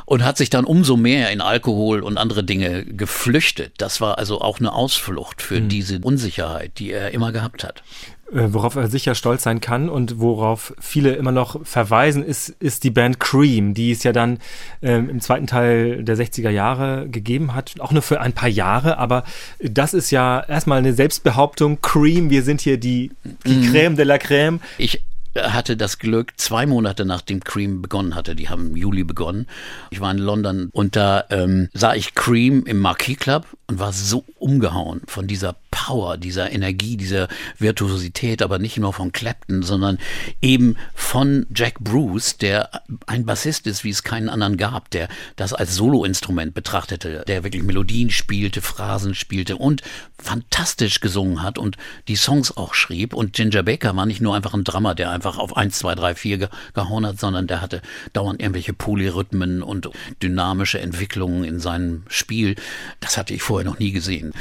[0.05, 3.73] und hat sich dann umso mehr in Alkohol und andere Dinge geflüchtet.
[3.77, 5.69] Das war also auch eine Ausflucht für mhm.
[5.69, 7.83] diese Unsicherheit, die er immer gehabt hat.
[8.33, 12.83] Äh, worauf er sicher stolz sein kann und worauf viele immer noch verweisen, ist, ist
[12.83, 14.39] die Band Cream, die es ja dann
[14.81, 18.97] ähm, im zweiten Teil der 60er Jahre gegeben hat, auch nur für ein paar Jahre,
[18.97, 19.23] aber
[19.61, 23.11] das ist ja erstmal eine Selbstbehauptung, Cream, wir sind hier die,
[23.45, 23.63] die mhm.
[23.65, 24.59] Crème de la Crème.
[24.77, 25.03] Ich
[25.35, 29.47] hatte das Glück, zwei Monate nachdem Cream begonnen hatte, die haben im Juli begonnen.
[29.91, 33.93] Ich war in London und da ähm, sah ich Cream im Marquis Club und war
[33.93, 39.97] so umgehauen von dieser Power, dieser Energie, dieser Virtuosität, aber nicht nur von Clapton, sondern
[40.41, 42.69] eben von Jack Bruce, der
[43.07, 47.63] ein Bassist ist, wie es keinen anderen gab, der das als Soloinstrument betrachtete, der wirklich
[47.63, 49.81] Melodien spielte, Phrasen spielte und
[50.19, 53.13] fantastisch gesungen hat und die Songs auch schrieb.
[53.13, 56.15] Und Ginger Baker war nicht nur einfach ein Drummer, der einfach auf 1, 2, 3,
[56.15, 57.81] 4 gehauen hat, sondern der hatte
[58.13, 59.89] dauernd irgendwelche Polyrhythmen und
[60.21, 62.55] dynamische Entwicklungen in seinem Spiel.
[62.99, 64.33] Das hatte ich vorher noch nie gesehen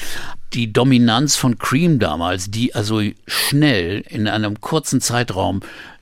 [0.54, 5.60] die Dominanz von Cream damals, die also schnell in einem kurzen Zeitraum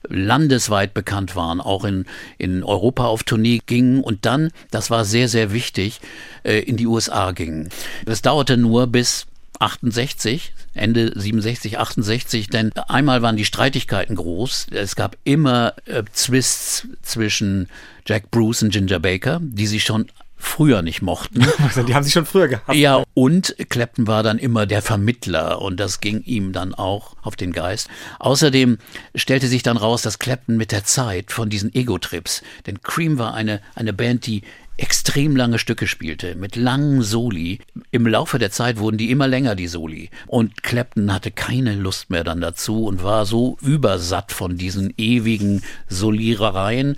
[0.08, 2.06] landesweit bekannt waren, auch in,
[2.38, 6.00] in Europa auf Tournee gingen und dann, das war sehr, sehr wichtig,
[6.42, 7.68] äh, in die USA gingen.
[8.06, 9.26] Das dauerte nur bis
[9.60, 14.68] 68, Ende 67, 68, denn einmal waren die Streitigkeiten groß.
[14.72, 17.68] Es gab immer äh, Twists zwischen
[18.06, 20.06] Jack Bruce und Ginger Baker, die sich schon
[20.40, 21.40] früher nicht mochten.
[21.86, 22.74] Die haben sie schon früher gehabt.
[22.74, 27.36] Ja, und Clapton war dann immer der Vermittler und das ging ihm dann auch auf
[27.36, 27.88] den Geist.
[28.18, 28.78] Außerdem
[29.14, 33.34] stellte sich dann raus, dass Clapton mit der Zeit von diesen Ego-Trips, denn Cream war
[33.34, 34.42] eine, eine Band, die
[34.80, 37.60] extrem lange Stücke spielte, mit langen Soli.
[37.90, 40.10] Im Laufe der Zeit wurden die immer länger, die Soli.
[40.26, 45.62] Und Clapton hatte keine Lust mehr dann dazu und war so übersatt von diesen ewigen
[45.88, 46.96] Solierereien,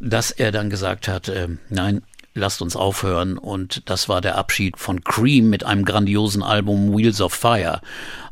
[0.00, 2.02] dass er dann gesagt hat, äh, nein,
[2.34, 3.38] lasst uns aufhören.
[3.38, 7.80] Und das war der Abschied von Cream mit einem grandiosen Album Wheels of Fire.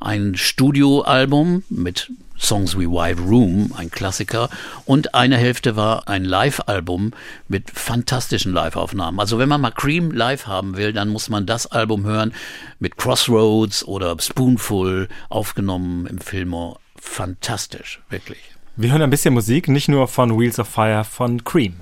[0.01, 4.49] Ein Studioalbum mit Songs wie White Room, ein Klassiker,
[4.87, 7.13] und eine Hälfte war ein Live-Album
[7.49, 9.21] mit fantastischen Live-Aufnahmen.
[9.21, 12.33] Also wenn man mal Cream live haben will, dann muss man das Album hören
[12.79, 16.79] mit Crossroads oder Spoonful aufgenommen im Filmo.
[16.97, 18.39] Fantastisch, wirklich.
[18.77, 21.75] Wir hören ein bisschen Musik, nicht nur von Wheels of Fire, von Cream.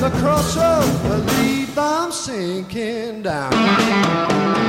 [0.00, 4.65] The crossroads, believe I'm sinking down.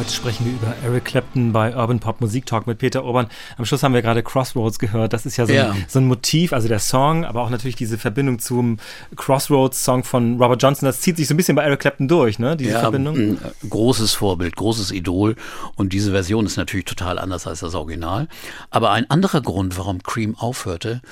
[0.00, 3.26] Heute sprechen wir über Eric Clapton bei Urban Pop Musik Talk mit Peter Urban.
[3.58, 5.12] Am Schluss haben wir gerade Crossroads gehört.
[5.12, 5.72] Das ist ja so, Ja.
[5.72, 8.78] Ein, so ein Motiv, also der Song, aber auch natürlich diese Verbindung zum
[9.14, 10.86] Crossroads-Song von Robert Johnson.
[10.86, 12.56] Das zieht sich so ein bisschen bei Eric Clapton durch, ne?
[12.56, 13.14] Diese Verbindung.
[13.14, 15.36] ein äh, großes Vorbild, großes Idol.
[15.76, 18.26] Und diese Version ist natürlich total anders als das Original.
[18.70, 21.02] Aber ein anderer Grund, warum Cream aufhörte,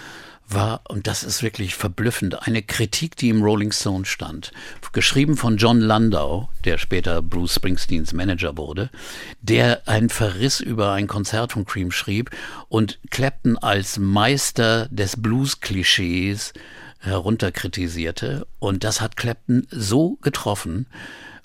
[0.48, 4.52] war, und das ist wirklich verblüffend, eine Kritik, die im Rolling Stone stand.
[4.92, 8.90] Geschrieben von John Landau, der später Bruce Springsteens Manager wurde,
[9.40, 12.30] der einen Verriss über ein Konzert von Cream schrieb
[12.68, 16.52] und Clapton als Meister des Blues-Klischees
[16.98, 18.46] herunterkritisierte.
[18.58, 20.86] Und das hat Clapton so getroffen.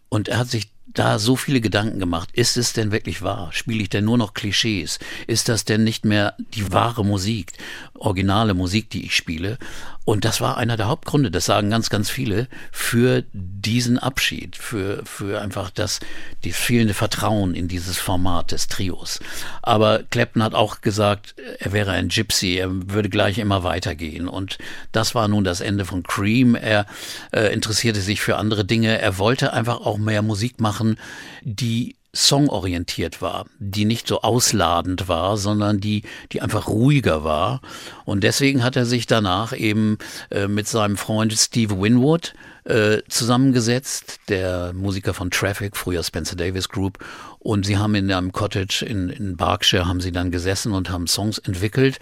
[0.09, 2.29] Und er hat sich da so viele Gedanken gemacht.
[2.33, 3.51] Ist es denn wirklich wahr?
[3.51, 4.99] Spiele ich denn nur noch Klischees?
[5.27, 7.53] Ist das denn nicht mehr die wahre Musik,
[7.93, 9.57] originale Musik, die ich spiele?
[10.05, 15.01] Und das war einer der Hauptgründe, das sagen ganz, ganz viele, für diesen Abschied, für,
[15.05, 16.01] für einfach das,
[16.43, 19.19] die fehlende Vertrauen in dieses Format des Trios.
[19.61, 24.27] Aber Clapton hat auch gesagt, er wäre ein Gypsy, er würde gleich immer weitergehen.
[24.27, 24.57] Und
[24.91, 26.55] das war nun das Ende von Cream.
[26.55, 26.85] Er
[27.31, 28.99] äh, interessierte sich für andere Dinge.
[28.99, 30.97] Er wollte einfach auch mehr Musik machen,
[31.43, 37.59] die songorientiert war, die nicht so ausladend war, sondern die, die einfach ruhiger war.
[38.05, 39.97] Und deswegen hat er sich danach eben
[40.29, 46.69] äh, mit seinem Freund Steve Winwood äh, zusammengesetzt, der Musiker von Traffic, früher Spencer Davis
[46.69, 46.99] Group.
[47.39, 51.07] Und sie haben in einem Cottage in, in Berkshire haben sie dann gesessen und haben
[51.07, 51.99] Songs entwickelt.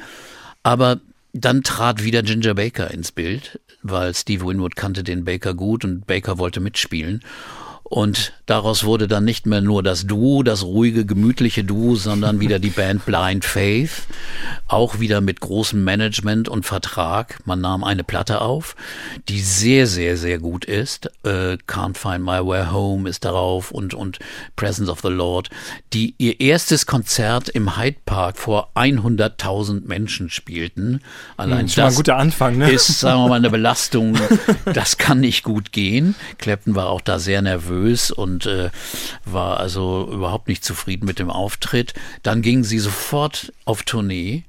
[0.61, 0.99] Aber
[1.31, 6.05] dann trat wieder Ginger Baker ins Bild, weil Steve Winwood kannte den Baker gut und
[6.05, 7.23] Baker wollte mitspielen.
[7.91, 12.57] Und daraus wurde dann nicht mehr nur das Duo, das ruhige, gemütliche Duo, sondern wieder
[12.57, 14.03] die Band Blind Faith.
[14.69, 17.39] Auch wieder mit großem Management und Vertrag.
[17.43, 18.77] Man nahm eine Platte auf,
[19.27, 21.07] die sehr, sehr, sehr gut ist.
[21.25, 24.19] Äh, Can't Find My Way Home ist darauf und, und
[24.55, 25.49] Presence of the Lord,
[25.91, 31.01] die ihr erstes Konzert im Hyde Park vor 100.000 Menschen spielten.
[31.35, 32.71] Allein Hm, guter Anfang, ne?
[32.71, 34.17] ist, sagen wir mal, eine Belastung.
[34.63, 36.15] Das kann nicht gut gehen.
[36.37, 37.80] Clapton war auch da sehr nervös
[38.11, 38.69] und äh,
[39.25, 41.93] war also überhaupt nicht zufrieden mit dem Auftritt.
[42.23, 44.43] Dann gingen sie sofort auf Tournee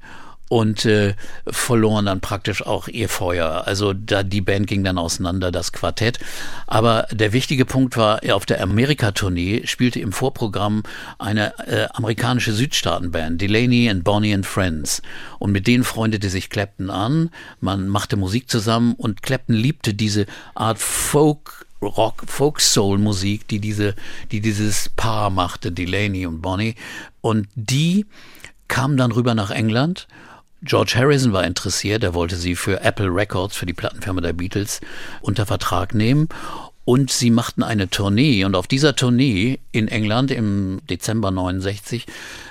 [0.53, 1.15] und äh,
[1.47, 3.67] verloren dann praktisch auch ihr Feuer.
[3.67, 6.19] Also da die Band ging dann auseinander, das Quartett.
[6.67, 10.83] Aber der wichtige Punkt war, auf der Amerika-Tournee spielte im Vorprogramm
[11.19, 15.01] eine äh, amerikanische Südstaatenband, Delaney and Bonnie and Friends.
[15.39, 17.31] Und mit denen freundete sich Clapton an.
[17.61, 23.59] Man machte Musik zusammen und Clapton liebte diese Art Folk Rock, Folk Soul Musik, die
[23.59, 23.95] diese,
[24.31, 26.77] die dieses Paar machte, Delaney und Bonnie.
[27.21, 28.07] Und die
[28.69, 30.07] kamen dann rüber nach England.
[30.63, 34.81] George Harrison war interessiert, er wollte sie für Apple Records, für die Plattenfirma der Beatles,
[35.21, 36.29] unter Vertrag nehmen.
[36.85, 42.07] Und sie machten eine Tournee und auf dieser Tournee in England im Dezember 69,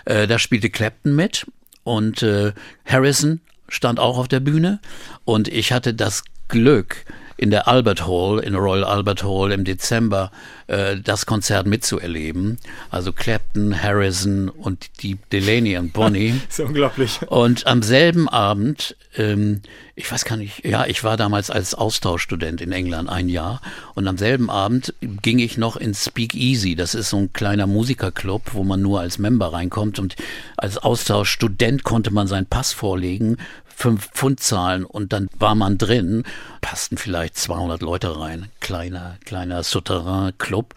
[0.05, 1.45] äh, da spielte Clapton mit
[1.83, 2.53] und äh,
[2.85, 4.79] Harrison stand auch auf der Bühne
[5.25, 7.05] und ich hatte das Glück,
[7.41, 10.31] in der Albert Hall, in der Royal Albert Hall im Dezember
[10.67, 12.59] äh, das Konzert mitzuerleben.
[12.91, 16.35] Also Clapton, Harrison und die Delaney und Bonnie.
[16.47, 17.19] Das ist unglaublich.
[17.29, 19.61] Und am selben Abend, ähm,
[19.95, 23.59] ich weiß gar nicht, ja, ich war damals als Austauschstudent in England ein Jahr
[23.95, 26.75] und am selben Abend ging ich noch ins Speak Easy.
[26.75, 30.15] Das ist so ein kleiner Musikerclub, wo man nur als Member reinkommt und
[30.57, 33.37] als Austauschstudent konnte man seinen Pass vorlegen,
[33.81, 36.23] fünf Pfund zahlen und dann war man drin,
[36.61, 40.75] passten vielleicht 200 Leute rein, kleiner, kleiner Souterrain-Club.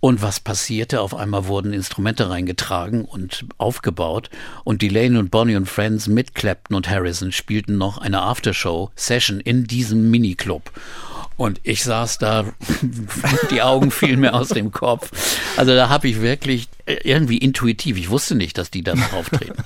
[0.00, 1.02] Und was passierte?
[1.02, 4.30] Auf einmal wurden Instrumente reingetragen und aufgebaut
[4.64, 9.64] und Delaney und Bonnie und Friends mit Clapton und Harrison spielten noch eine Aftershow-Session in
[9.64, 10.72] diesem Miniclub.
[11.36, 12.44] Und ich saß da,
[13.50, 15.10] die Augen fielen mir aus dem Kopf.
[15.56, 19.62] Also da habe ich wirklich irgendwie intuitiv, ich wusste nicht, dass die da noch auftreten.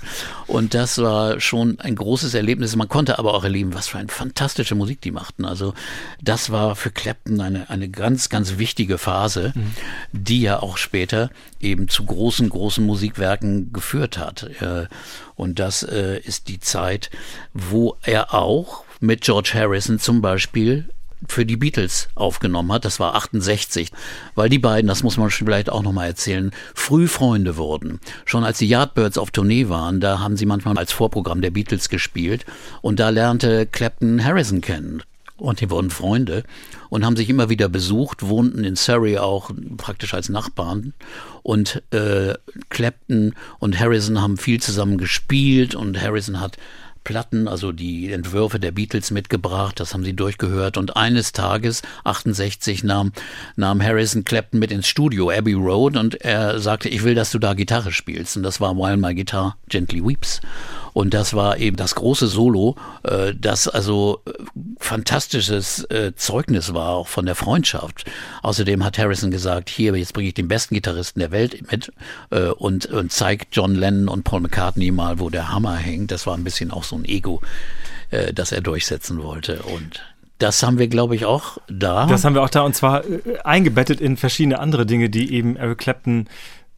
[0.47, 2.77] Und das war schon ein großes Erlebnis.
[2.77, 5.45] Man konnte aber auch erleben, was für eine fantastische Musik die machten.
[5.45, 5.75] Also
[6.23, 9.73] das war für Clapton eine, eine ganz, ganz wichtige Phase, mhm.
[10.13, 14.49] die ja auch später eben zu großen, großen Musikwerken geführt hat.
[15.35, 17.11] Und das ist die Zeit,
[17.53, 20.89] wo er auch mit George Harrison zum Beispiel
[21.29, 22.85] für die Beatles aufgenommen hat.
[22.85, 23.91] Das war 68,
[24.35, 28.01] weil die beiden, das muss man vielleicht auch nochmal erzählen, früh Freunde wurden.
[28.25, 31.89] Schon als die Yardbirds auf Tournee waren, da haben sie manchmal als Vorprogramm der Beatles
[31.89, 32.45] gespielt
[32.83, 35.03] und da lernte Clapton Harrison kennen.
[35.39, 36.45] Und die wurden Freunde
[36.89, 40.95] und haben sich immer wieder besucht, wohnten in Surrey auch praktisch als Nachbarn.
[41.43, 42.33] Und äh,
[42.71, 46.57] Clapton und Harrison haben viel zusammen gespielt und Harrison hat
[47.07, 52.83] Platten, also die Entwürfe der Beatles mitgebracht, das haben sie durchgehört und eines Tages, 68,
[52.83, 53.13] nahm,
[53.55, 57.39] nahm Harrison Clapton mit ins Studio, Abbey Road, und er sagte, ich will, dass du
[57.39, 58.37] da Gitarre spielst.
[58.37, 60.41] Und das war While My Guitar Gently Weeps.
[60.97, 64.33] Und das war eben das große Solo, äh, das also äh,
[64.79, 68.07] fantastisches äh, Zeugnis war, auch von der Freundschaft.
[68.43, 71.93] Außerdem hat Harrison gesagt, hier, jetzt bringe ich den besten Gitarristen der Welt mit
[72.31, 76.13] äh, und, und zeigt John Lennon und Paul McCartney mal, wo der Hammer hängt.
[76.13, 77.43] Das war ein bisschen auch so ein Ego,
[78.09, 79.65] äh, das er durchsetzen wollte.
[79.65, 80.01] Und
[80.39, 82.07] das haben wir, glaube ich, auch da.
[82.07, 85.57] Das haben wir auch da und zwar äh, eingebettet in verschiedene andere Dinge, die eben
[85.57, 86.27] Eric Clapton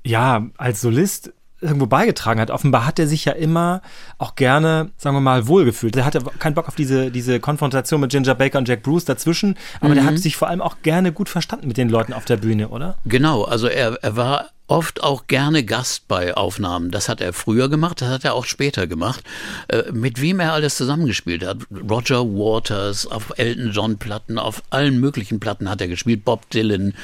[0.02, 2.50] ja als Solist irgendwo beigetragen hat.
[2.50, 3.82] Offenbar hat er sich ja immer
[4.18, 5.96] auch gerne, sagen wir mal, wohlgefühlt.
[5.96, 9.56] Er hatte keinen Bock auf diese, diese Konfrontation mit Ginger Baker und Jack Bruce dazwischen,
[9.80, 9.94] aber mhm.
[9.94, 12.68] der hat sich vor allem auch gerne gut verstanden mit den Leuten auf der Bühne,
[12.68, 12.96] oder?
[13.04, 16.90] Genau, also er, er war oft auch gerne Gast bei Aufnahmen.
[16.90, 19.24] Das hat er früher gemacht, das hat er auch später gemacht.
[19.68, 21.58] Äh, mit wem er alles zusammengespielt hat.
[21.90, 26.24] Roger Waters, auf Elton John Platten, auf allen möglichen Platten hat er gespielt.
[26.24, 26.94] Bob Dylan,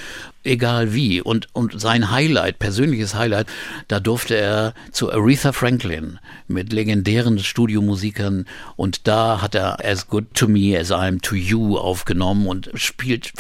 [0.45, 1.23] egal wie.
[1.23, 3.47] Und, und sein Highlight, persönliches Highlight,
[3.89, 8.45] da durfte er zu Aretha Franklin mit legendären Studiomusikern
[8.77, 13.33] und da hat er As Good to Me as I'm to You aufgenommen und spielt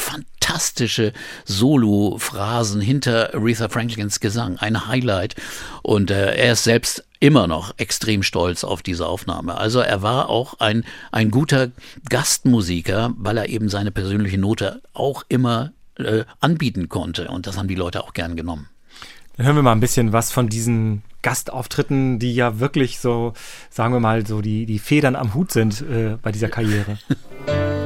[0.44, 1.12] fantastische
[1.44, 4.58] Solo-Phrasen hinter Aretha Franklins Gesang.
[4.58, 5.36] Ein Highlight.
[5.82, 9.56] Und äh, er ist selbst immer noch extrem stolz auf diese Aufnahme.
[9.56, 11.70] Also er war auch ein, ein guter
[12.08, 17.28] Gastmusiker, weil er eben seine persönliche Note auch immer äh, anbieten konnte.
[17.28, 18.68] Und das haben die Leute auch gern genommen.
[19.36, 23.32] Dann hören wir mal ein bisschen was von diesen Gastauftritten, die ja wirklich so,
[23.70, 26.98] sagen wir mal, so die, die Federn am Hut sind äh, bei dieser Karriere.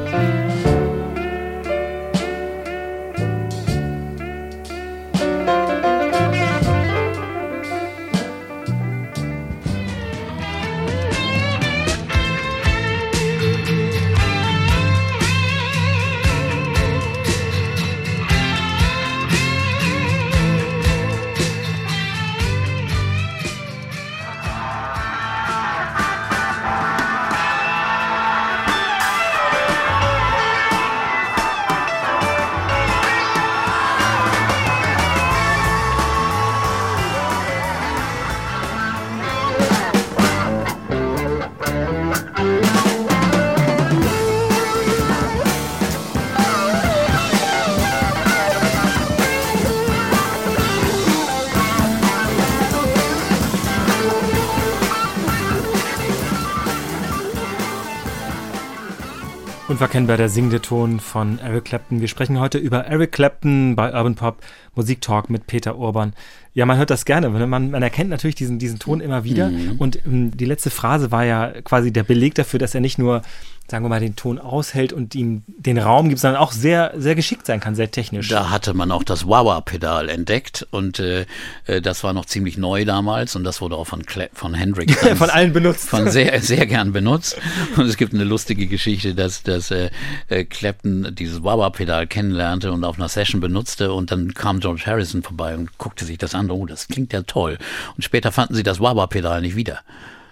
[59.78, 62.00] Unverkennbar der singende Ton von Eric Clapton.
[62.00, 64.38] Wir sprechen heute über Eric Clapton bei Urban Pop
[64.74, 66.14] Musik Talk mit Peter Urban.
[66.58, 67.28] Ja, man hört das gerne.
[67.28, 69.48] Man, man erkennt natürlich diesen, diesen Ton immer wieder.
[69.48, 69.76] Mhm.
[69.78, 73.22] Und ähm, die letzte Phrase war ja quasi der Beleg dafür, dass er nicht nur
[73.70, 77.14] sagen wir mal, den Ton aushält und ihm den Raum gibt, sondern auch sehr, sehr
[77.14, 78.28] geschickt sein kann, sehr technisch.
[78.28, 81.26] Da hatte man auch das Wawa-Pedal entdeckt und äh,
[81.66, 84.94] äh das war noch ziemlich neu damals und das wurde auch von, Cle von Hendrix
[85.16, 85.90] von allen benutzt.
[85.90, 87.38] Von sehr, sehr gern benutzt.
[87.76, 89.90] Und es gibt eine lustige Geschichte, dass, dass äh,
[90.28, 95.22] äh Clapton dieses Wawa-Pedal kennenlernte und auf einer Session benutzte und dann kam George Harrison
[95.22, 97.58] vorbei und guckte sich das an, oh, das klingt ja toll.
[97.96, 99.80] Und später fanden sie das Wawa-Pedal nicht wieder.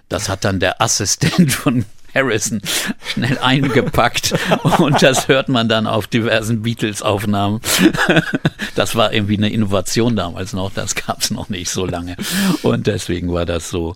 [0.09, 2.61] Das hat dann der Assistent von Harrison
[3.05, 4.33] schnell eingepackt
[4.79, 7.61] und das hört man dann auf diversen Beatles-Aufnahmen.
[8.75, 12.15] Das war irgendwie eine Innovation damals noch, das gab es noch nicht so lange
[12.63, 13.95] und deswegen war das so.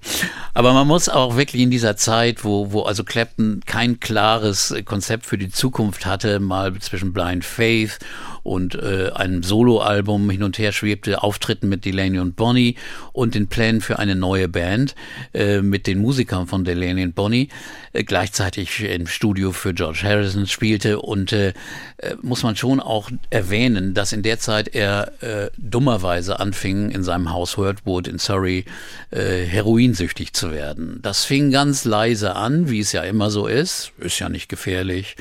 [0.54, 5.26] Aber man muss auch wirklich in dieser Zeit, wo, wo also Clapton kein klares Konzept
[5.26, 8.31] für die Zukunft hatte, mal zwischen Blind Faith und
[8.76, 12.76] äh, einem Soloalbum hin und her schwebte, Auftritten mit Delaney und Bonnie
[13.14, 14.96] und den Plänen für eine neue Band
[15.34, 17.50] äh, mit den Musikern von Delaney und Bonnie,
[17.94, 21.00] äh, gleichzeitig im Studio für George Harrison spielte.
[21.00, 21.54] Und äh,
[21.98, 27.04] äh, muss man schon auch erwähnen, dass in der Zeit er äh, dummerweise anfing, in
[27.04, 28.66] seinem Haus Hurtwood in Surrey
[29.12, 31.00] äh, heroinsüchtig zu werden.
[31.02, 35.16] Das fing ganz leise an, wie es ja immer so ist, ist ja nicht gefährlich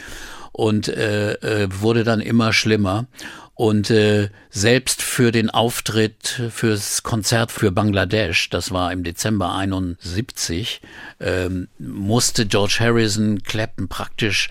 [0.53, 3.07] und äh, äh, wurde dann immer schlimmer.
[3.55, 10.81] Und äh, selbst für den Auftritt fürs Konzert für Bangladesch, das war im Dezember 71,
[11.21, 14.49] ähm, musste George Harrison Clapton praktisch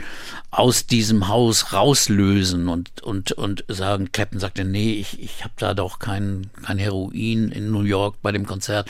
[0.52, 5.76] aus diesem Haus rauslösen und, und, und sagen, Clapton sagte, nee, ich, ich habe da
[5.76, 8.90] doch kein, kein Heroin in New York bei dem Konzert.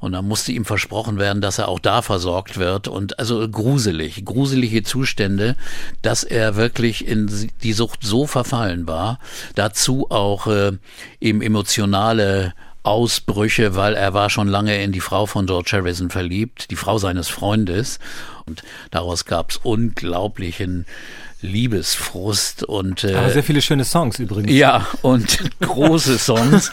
[0.00, 2.88] Und da musste ihm versprochen werden, dass er auch da versorgt wird.
[2.88, 5.56] Und also gruselig, gruselige Zustände,
[6.02, 9.20] dass er wirklich in die Sucht so verfallen war.
[9.56, 10.72] Dazu auch äh,
[11.20, 12.54] eben emotionale
[12.84, 16.98] Ausbrüche, weil er war schon lange in die Frau von George Harrison verliebt, die Frau
[16.98, 17.98] seines Freundes.
[18.46, 20.86] Und daraus gab es unglaublichen
[21.40, 24.52] Liebesfrust und äh, Aber sehr viele schöne Songs übrigens.
[24.52, 26.70] Ja, und große Songs.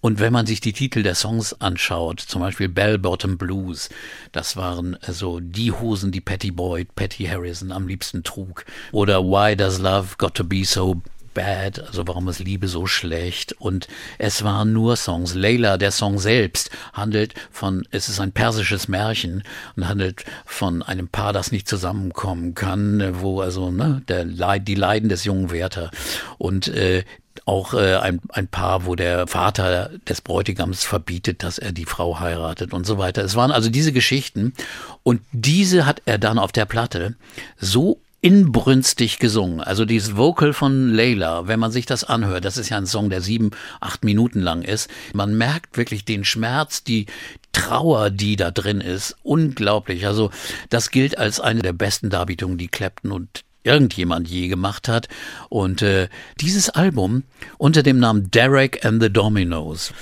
[0.00, 3.88] Und wenn man sich die Titel der Songs anschaut, zum Beispiel Bell Bottom Blues,
[4.32, 8.64] das waren also die Hosen, die Patty Boyd, Patty Harrison am liebsten trug.
[8.90, 11.00] Oder Why Does Love Got to Be So
[11.34, 13.52] Bad, also warum ist Liebe so schlecht?
[13.58, 15.34] Und es waren nur Songs.
[15.34, 19.42] Layla, der Song selbst, handelt von, es ist ein persisches Märchen
[19.76, 24.74] und handelt von einem Paar, das nicht zusammenkommen kann, wo also ne, der Leid, die
[24.74, 25.90] Leiden des jungen Werther
[26.38, 27.04] und äh,
[27.44, 32.20] auch äh, ein, ein Paar, wo der Vater des Bräutigams verbietet, dass er die Frau
[32.20, 33.24] heiratet und so weiter.
[33.24, 34.54] Es waren also diese Geschichten
[35.02, 37.16] und diese hat er dann auf der Platte
[37.58, 39.60] so inbrünstig gesungen.
[39.60, 43.10] Also dieses Vocal von Layla, wenn man sich das anhört, das ist ja ein Song,
[43.10, 43.50] der sieben,
[43.80, 44.88] acht Minuten lang ist.
[45.12, 47.06] Man merkt wirklich den Schmerz, die
[47.50, 49.16] Trauer, die da drin ist.
[49.24, 50.06] Unglaublich.
[50.06, 50.30] Also
[50.70, 55.08] das gilt als eine der besten Darbietungen, die Clapton und irgendjemand je gemacht hat.
[55.48, 56.08] Und äh,
[56.40, 57.24] dieses Album
[57.58, 59.92] unter dem Namen Derek and the Dominoes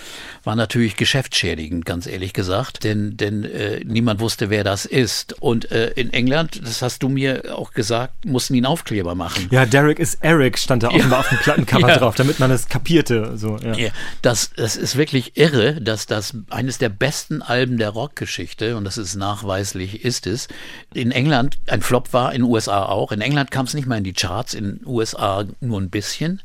[0.44, 5.40] war natürlich geschäftsschädigend, ganz ehrlich gesagt, denn, denn äh, niemand wusste, wer das ist.
[5.40, 9.48] Und äh, in England, das hast du mir auch gesagt, mussten ihn Aufkleber machen.
[9.50, 11.18] Ja, Derek ist Eric, stand da offenbar ja.
[11.20, 11.98] auf dem Plattencover ja.
[11.98, 13.36] drauf, damit man es kapierte.
[13.36, 13.74] So, ja.
[13.74, 13.90] ja.
[14.22, 18.98] das, das ist wirklich irre, dass das eines der besten Alben der Rockgeschichte, und das
[18.98, 20.48] ist nachweislich, ist es,
[20.94, 23.12] in England ein Flop war, in den USA auch.
[23.12, 26.42] In England kam es nicht mal in die Charts, in den USA nur ein bisschen.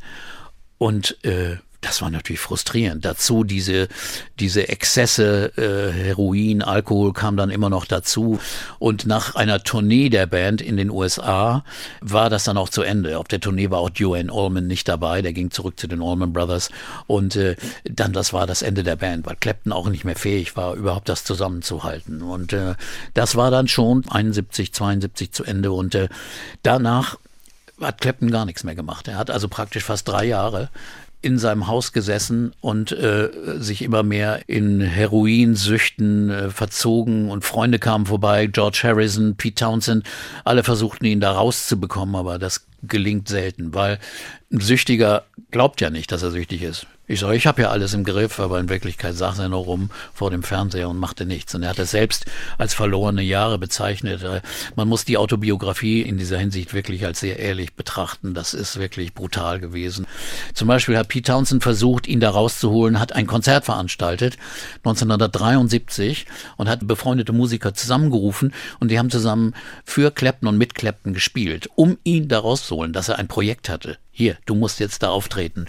[0.77, 3.05] Und äh, das war natürlich frustrierend.
[3.05, 3.87] Dazu diese,
[4.39, 8.39] diese Exzesse, äh, Heroin, Alkohol kam dann immer noch dazu.
[8.79, 11.63] Und nach einer Tournee der Band in den USA
[12.01, 13.19] war das dann auch zu Ende.
[13.19, 15.21] Auf der Tournee war auch Joanne Allman nicht dabei.
[15.21, 16.71] Der ging zurück zu den Allman Brothers.
[17.05, 20.57] Und äh, dann, das war das Ende der Band, weil Clapton auch nicht mehr fähig
[20.57, 22.23] war, überhaupt das zusammenzuhalten.
[22.23, 22.73] Und äh,
[23.13, 25.71] das war dann schon 71, 72 zu Ende.
[25.71, 26.09] Und äh,
[26.63, 27.17] danach
[27.79, 29.07] hat Clapton gar nichts mehr gemacht.
[29.07, 30.69] Er hat also praktisch fast drei Jahre
[31.25, 37.79] in seinem Haus gesessen und äh, sich immer mehr in Heroinsüchten äh, verzogen und Freunde
[37.79, 40.05] kamen vorbei, George Harrison, Pete Townsend,
[40.43, 43.97] alle versuchten ihn da rauszubekommen, aber das gelingt selten, weil
[44.53, 46.85] ein Süchtiger glaubt ja nicht, dass er süchtig ist.
[47.07, 49.91] Ich sage, ich habe ja alles im Griff, aber in Wirklichkeit saß er nur rum
[50.11, 51.53] vor dem Fernseher und machte nichts.
[51.53, 52.25] Und er hat es selbst
[52.57, 54.23] als verlorene Jahre bezeichnet.
[54.23, 54.41] Äh,
[54.75, 58.33] man muss die Autobiografie in dieser Hinsicht wirklich als sehr ehrlich betrachten.
[58.33, 60.07] Das ist wirklich brutal gewesen.
[60.55, 64.37] Zum Beispiel hat Pete Townsend versucht, ihn da rauszuholen, hat ein Konzert veranstaltet,
[64.77, 66.25] 1973,
[66.57, 69.53] und hat befreundete Musiker zusammengerufen und die haben zusammen
[69.83, 73.97] für Clapton und mit Clapton gespielt, um ihn da rauszuholen, dass er ein Projekt hatte.
[74.11, 75.67] Hier, du musst jetzt da auftreten.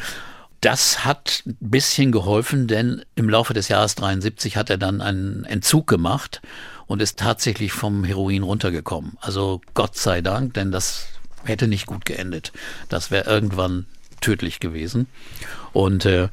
[0.66, 5.44] Das hat ein bisschen geholfen, denn im Laufe des Jahres 73 hat er dann einen
[5.44, 6.42] Entzug gemacht
[6.88, 9.16] und ist tatsächlich vom Heroin runtergekommen.
[9.20, 11.06] Also Gott sei Dank, denn das
[11.44, 12.50] hätte nicht gut geendet.
[12.88, 13.86] Das wäre irgendwann
[14.20, 15.06] tödlich gewesen.
[15.72, 16.30] Und äh,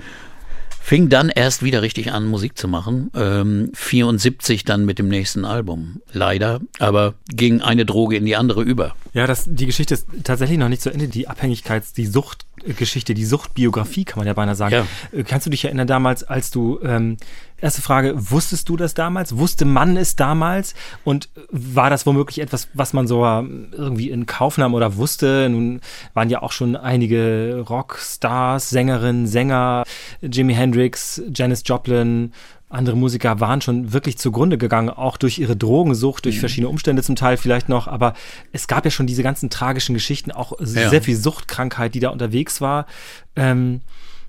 [0.83, 3.09] fing dann erst wieder richtig an, Musik zu machen.
[3.15, 6.01] Ähm, 74 dann mit dem nächsten Album.
[6.11, 8.93] Leider, aber ging eine Droge in die andere über.
[9.13, 11.07] Ja, das, die Geschichte ist tatsächlich noch nicht zu Ende.
[11.07, 14.73] Die Abhängigkeits-, die Suchtgeschichte, die Suchtbiografie, kann man ja beinahe sagen.
[14.73, 15.17] Ja.
[15.17, 17.15] Äh, kannst du dich erinnern damals, als du, ähm,
[17.63, 19.37] erste Frage, wusstest du das damals?
[19.37, 20.75] Wusste man es damals?
[21.03, 25.47] Und war das womöglich etwas, was man so irgendwie in Kauf nahm oder wusste?
[25.49, 25.81] Nun
[26.13, 29.83] waren ja auch schon einige Rockstars, Sängerinnen, Sänger,
[30.21, 32.33] Jimi Hendrix, Janis Joplin,
[32.73, 36.39] andere Musiker waren schon wirklich zugrunde gegangen, auch durch ihre Drogensucht, durch mhm.
[36.39, 37.87] verschiedene Umstände zum Teil vielleicht noch.
[37.87, 38.13] Aber
[38.51, 40.89] es gab ja schon diese ganzen tragischen Geschichten, auch ja.
[40.89, 42.87] sehr viel Suchtkrankheit, die da unterwegs war.
[43.35, 43.81] Ähm,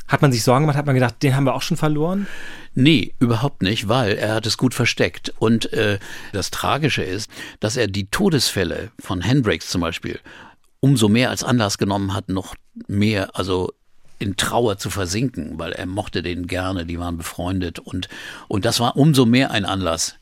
[0.09, 0.77] hat man sich Sorgen gemacht?
[0.77, 2.27] Hat man gedacht, den haben wir auch schon verloren?
[2.75, 5.33] Nee, überhaupt nicht, weil er hat es gut versteckt.
[5.39, 5.99] Und äh,
[6.33, 7.31] das Tragische ist,
[7.61, 10.21] dass er die Todesfälle von Hendrix zum Beispiel
[10.81, 12.55] umso mehr als Anlass genommen hat, noch
[12.89, 13.73] mehr, also
[14.19, 18.11] in Trauer zu versinken, weil er mochte den gerne, die waren befreundet und,
[18.49, 20.17] und das war umso mehr ein Anlass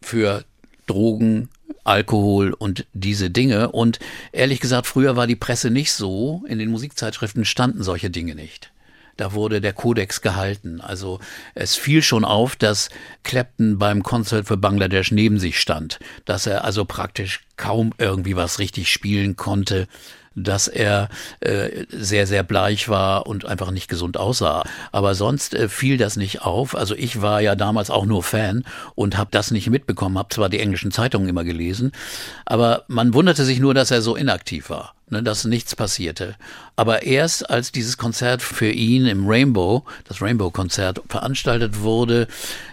[0.00, 0.44] für
[0.86, 1.50] Drogen,
[1.84, 3.72] Alkohol und diese Dinge.
[3.72, 3.98] Und
[4.32, 8.72] ehrlich gesagt, früher war die Presse nicht so, in den Musikzeitschriften standen solche Dinge nicht.
[9.20, 10.80] Da wurde der Kodex gehalten.
[10.80, 11.20] Also
[11.54, 12.88] es fiel schon auf, dass
[13.22, 18.58] Clapton beim Konzert für Bangladesch neben sich stand, dass er also praktisch kaum irgendwie was
[18.58, 19.88] richtig spielen konnte
[20.36, 21.08] dass er
[21.40, 24.64] äh, sehr, sehr bleich war und einfach nicht gesund aussah.
[24.92, 26.76] Aber sonst äh, fiel das nicht auf.
[26.76, 28.64] Also ich war ja damals auch nur Fan
[28.94, 31.90] und habe das nicht mitbekommen, habe zwar die englischen Zeitungen immer gelesen,
[32.46, 34.94] aber man wunderte sich nur, dass er so inaktiv war.
[35.10, 36.36] Ne, dass nichts passierte.
[36.76, 42.28] Aber erst als dieses Konzert für ihn im Rainbow, das Rainbow-Konzert veranstaltet wurde,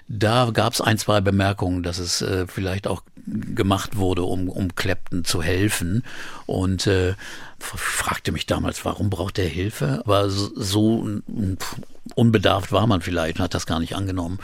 [0.07, 4.75] da gab es ein, zwei Bemerkungen, dass es äh, vielleicht auch gemacht wurde, um, um
[4.75, 6.03] Clapton zu helfen.
[6.45, 7.15] Und äh,
[7.59, 10.01] fragte mich damals, warum braucht er Hilfe?
[10.05, 11.07] Aber so
[12.16, 14.39] unbedarft war man vielleicht hat das gar nicht angenommen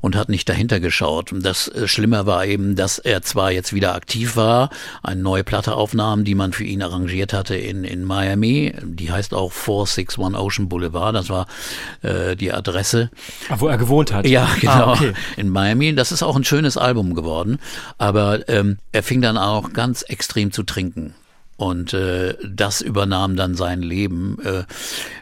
[0.00, 1.32] und hat nicht dahinter geschaut.
[1.32, 4.70] Das äh, Schlimme war eben, dass er zwar jetzt wieder aktiv war,
[5.02, 8.74] eine neue Platte aufnahm, die man für ihn arrangiert hatte in, in Miami.
[8.82, 11.14] Die heißt auch 461 Ocean Boulevard.
[11.14, 11.46] Das war
[12.02, 13.10] äh, die Adresse.
[13.48, 14.26] Ach, wo er gewohnt hat.
[14.26, 14.72] Ja, genau.
[14.72, 15.12] Ah, okay.
[15.36, 15.94] In Miami.
[15.94, 17.58] Das ist auch ein schönes Album geworden.
[17.98, 21.14] Aber ähm, er fing dann auch ganz extrem zu trinken.
[21.56, 24.64] Und äh, das übernahm dann sein Leben, äh,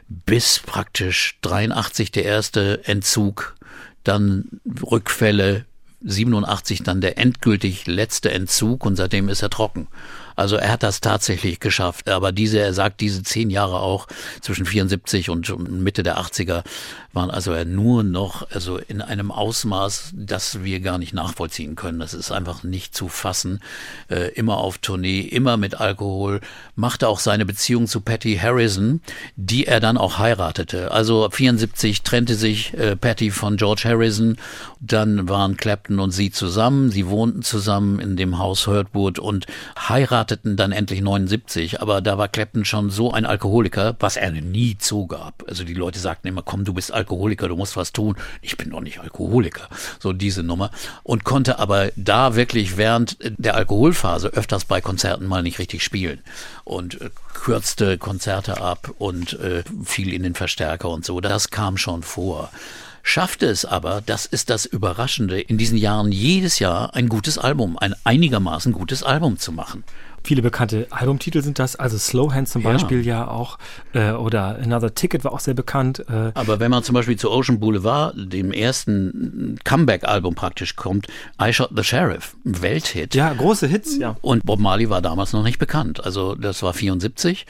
[0.08, 3.54] bis praktisch 83 der erste Entzug,
[4.02, 5.64] dann Rückfälle,
[6.02, 9.88] 87 dann der endgültig letzte Entzug und seitdem ist er trocken.
[10.36, 12.08] Also er hat das tatsächlich geschafft.
[12.08, 14.06] Aber diese, er sagt, diese zehn Jahre auch
[14.40, 16.64] zwischen 74 und Mitte der 80er
[17.14, 22.00] waren also nur noch, also in einem Ausmaß, das wir gar nicht nachvollziehen können.
[22.00, 23.60] Das ist einfach nicht zu fassen.
[24.10, 26.40] Äh, immer auf Tournee, immer mit Alkohol,
[26.76, 29.00] machte auch seine Beziehung zu Patty Harrison,
[29.36, 30.90] die er dann auch heiratete.
[30.90, 34.36] Also 74 trennte sich äh, Patty von George Harrison.
[34.80, 36.90] Dann waren Clapton und sie zusammen.
[36.90, 39.46] Sie wohnten zusammen in dem Haus Hurtwood und
[39.78, 44.76] heirateten dann endlich 79, aber da war Clapton schon so ein Alkoholiker, was er nie
[44.78, 45.44] zugab.
[45.48, 48.16] Also die Leute sagten immer, komm, du bist Alkoholiker, du musst was tun.
[48.42, 49.68] Ich bin doch nicht Alkoholiker.
[50.00, 50.70] So diese Nummer.
[51.02, 56.20] Und konnte aber da wirklich während der Alkoholphase öfters bei Konzerten mal nicht richtig spielen.
[56.64, 61.20] Und äh, kürzte Konzerte ab und äh, fiel in den Verstärker und so.
[61.20, 62.50] Das kam schon vor
[63.04, 67.78] schaffte es aber, das ist das Überraschende, in diesen Jahren jedes Jahr ein gutes Album,
[67.78, 69.84] ein einigermaßen gutes Album zu machen.
[70.26, 73.58] Viele bekannte Albumtitel sind das, also Slowhand zum Beispiel ja, ja auch,
[73.92, 76.02] äh, oder Another Ticket war auch sehr bekannt.
[76.08, 76.32] Äh.
[76.32, 81.08] Aber wenn man zum Beispiel zu Ocean Boulevard, dem ersten Comeback-Album praktisch kommt,
[81.40, 83.14] I Shot the Sheriff, Welthit.
[83.14, 84.16] Ja, große Hits, ja.
[84.22, 87.44] Und Bob Marley war damals noch nicht bekannt, also das war 74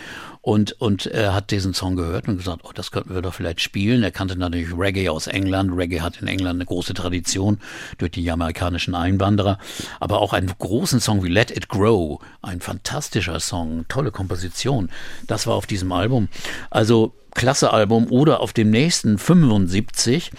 [0.44, 3.62] und, und er hat diesen Song gehört und gesagt, oh, das könnten wir doch vielleicht
[3.62, 4.02] spielen.
[4.02, 5.72] Er kannte natürlich Reggae aus England.
[5.74, 7.58] Reggae hat in England eine große Tradition
[7.96, 9.58] durch die jamaikanischen Einwanderer.
[10.00, 14.90] Aber auch einen großen Song wie Let It Grow, ein fantastischer Song, tolle Komposition.
[15.26, 16.28] Das war auf diesem Album.
[16.68, 20.30] Also klasse Album oder auf dem nächsten 75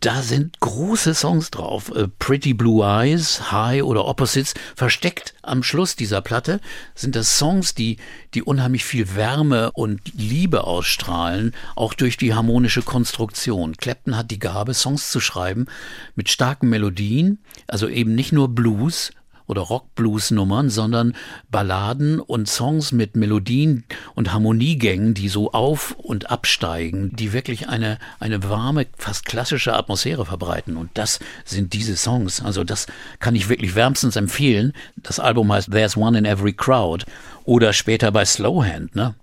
[0.00, 1.92] da sind große Songs drauf.
[1.94, 4.54] Äh, Pretty Blue Eyes, High oder Opposites.
[4.74, 6.60] Versteckt am Schluss dieser Platte
[6.94, 7.98] sind das Songs, die,
[8.34, 13.76] die unheimlich viel Wärme und Liebe ausstrahlen, auch durch die harmonische Konstruktion.
[13.76, 15.66] Clapton hat die Gabe, Songs zu schreiben
[16.14, 19.12] mit starken Melodien, also eben nicht nur Blues,
[19.50, 21.14] oder Rock-Blues-Nummern, sondern
[21.50, 23.84] Balladen und Songs mit Melodien
[24.14, 30.24] und Harmoniegängen, die so auf und absteigen, die wirklich eine, eine warme, fast klassische Atmosphäre
[30.24, 30.76] verbreiten.
[30.76, 32.42] Und das sind diese Songs.
[32.42, 32.86] Also das
[33.18, 34.72] kann ich wirklich wärmstens empfehlen.
[34.96, 37.04] Das Album heißt There's One in Every Crowd
[37.44, 39.14] oder später bei Slowhand, ne?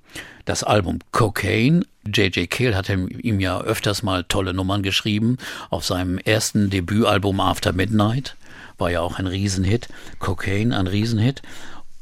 [0.45, 2.49] Das Album Cocaine J.J.
[2.49, 5.37] Cale hat ihm ja öfters mal tolle Nummern geschrieben
[5.69, 8.37] auf seinem ersten Debütalbum After Midnight
[8.77, 9.87] war ja auch ein Riesenhit.
[10.19, 11.41] Cocaine, ein Riesenhit.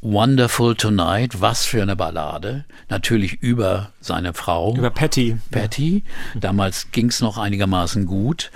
[0.01, 2.65] Wonderful Tonight, was für eine Ballade.
[2.89, 4.75] Natürlich über seine Frau.
[4.75, 5.37] Über Patty.
[5.49, 6.03] Patty.
[6.35, 8.51] Damals ging es noch einigermaßen gut.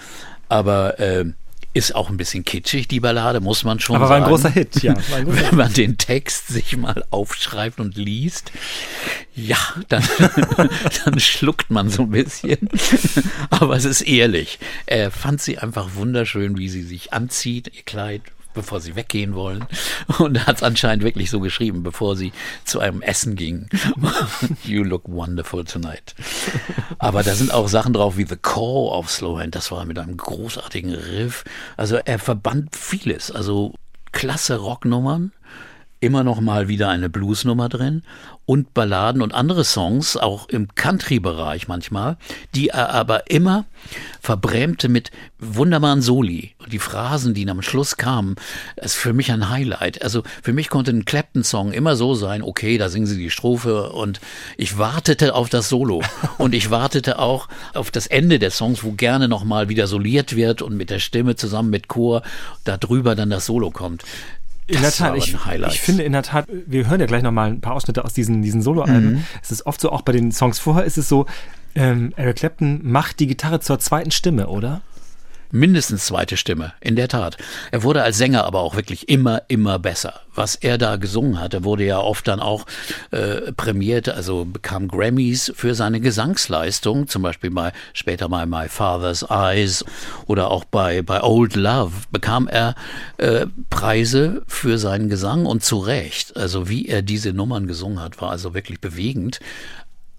[0.47, 1.25] Aber äh,
[1.79, 4.25] ist auch ein bisschen kitschig, die Ballade, muss man schon Aber sagen.
[4.25, 4.95] Aber war ein großer Hit, ja.
[5.25, 8.51] Wenn man den Text sich mal aufschreibt und liest,
[9.33, 9.57] ja,
[9.87, 10.03] dann,
[11.05, 12.69] dann schluckt man so ein bisschen.
[13.49, 14.59] Aber es ist ehrlich.
[14.85, 18.21] Er fand sie einfach wunderschön, wie sie sich anzieht, ihr Kleid,
[18.59, 19.65] bevor sie weggehen wollen.
[20.19, 22.33] Und hat es anscheinend wirklich so geschrieben, bevor sie
[22.65, 23.69] zu einem Essen ging.
[24.63, 26.13] you look wonderful tonight.
[26.97, 29.55] Aber da sind auch Sachen drauf wie The Call of Slowhand.
[29.55, 31.45] Das war mit einem großartigen Riff.
[31.77, 33.31] Also er verband vieles.
[33.31, 33.73] Also
[34.11, 35.31] klasse Rocknummern
[35.99, 38.03] immer noch mal wieder eine Bluesnummer drin
[38.49, 42.17] und Balladen und andere Songs, auch im Country-Bereich manchmal,
[42.55, 43.65] die er aber immer
[44.21, 46.55] verbrämte mit wunderbaren Soli.
[46.57, 48.37] Und die Phrasen, die am Schluss kamen,
[48.77, 50.01] ist für mich ein Highlight.
[50.01, 53.91] Also für mich konnte ein Clapton-Song immer so sein, okay, da singen sie die Strophe
[53.91, 54.19] und
[54.57, 56.01] ich wartete auf das Solo.
[56.37, 60.61] Und ich wartete auch auf das Ende des Songs, wo gerne nochmal wieder soliert wird
[60.61, 62.21] und mit der Stimme zusammen mit Chor
[62.63, 64.05] darüber dann das Solo kommt
[64.69, 65.35] in der Tat, ich,
[65.67, 68.41] ich, finde in der Tat, wir hören ja gleich nochmal ein paar Ausschnitte aus diesen,
[68.41, 69.13] diesen Soloalben.
[69.13, 69.25] Mhm.
[69.41, 71.25] Es ist oft so, auch bei den Songs vorher ist es so,
[71.75, 74.81] ähm, Eric Clapton macht die Gitarre zur zweiten Stimme, oder?
[75.51, 77.37] Mindestens zweite Stimme, in der Tat.
[77.71, 80.21] Er wurde als Sänger aber auch wirklich immer, immer besser.
[80.35, 82.65] Was er da gesungen hatte, wurde ja oft dann auch
[83.11, 89.23] äh, prämiert, also bekam Grammys für seine Gesangsleistung, zum Beispiel bei später bei My Father's
[89.23, 89.83] Eyes
[90.27, 92.75] oder auch bei, bei Old Love bekam er
[93.17, 96.37] äh, Preise für seinen Gesang und zu Recht.
[96.37, 99.39] Also wie er diese Nummern gesungen hat, war also wirklich bewegend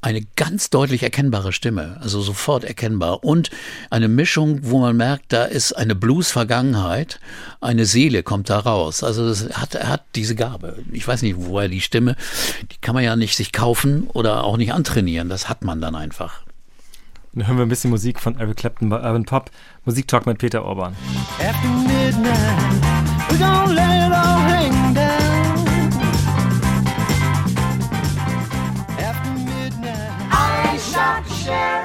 [0.03, 3.51] eine ganz deutlich erkennbare Stimme, also sofort erkennbar und
[3.91, 7.21] eine Mischung, wo man merkt, da ist eine Blues-Vergangenheit,
[7.61, 9.05] eine Seele kommt da raus.
[9.05, 10.79] Also das hat, er hat diese Gabe.
[10.93, 12.17] Ich weiß nicht, wo er die Stimme,
[12.73, 15.29] die kann man ja nicht sich kaufen oder auch nicht antrainieren.
[15.29, 16.43] Das hat man dann einfach.
[17.33, 19.51] Dann hören wir ein bisschen Musik von Eric Clapton bei Urban Pop.
[19.85, 20.97] Musiktalk mit Peter Orban.
[21.39, 25.20] After midnight, we gon' let it all hang down.
[31.51, 31.80] Shot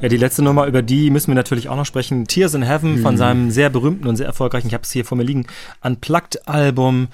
[0.00, 2.26] Ja, die letzte Nummer, über die müssen wir natürlich auch noch sprechen.
[2.26, 3.02] Tears in Heaven Mhm.
[3.02, 5.46] von seinem sehr berühmten und sehr erfolgreichen, ich habe es hier vor mir liegen,
[5.82, 7.08] Unplugged-Album.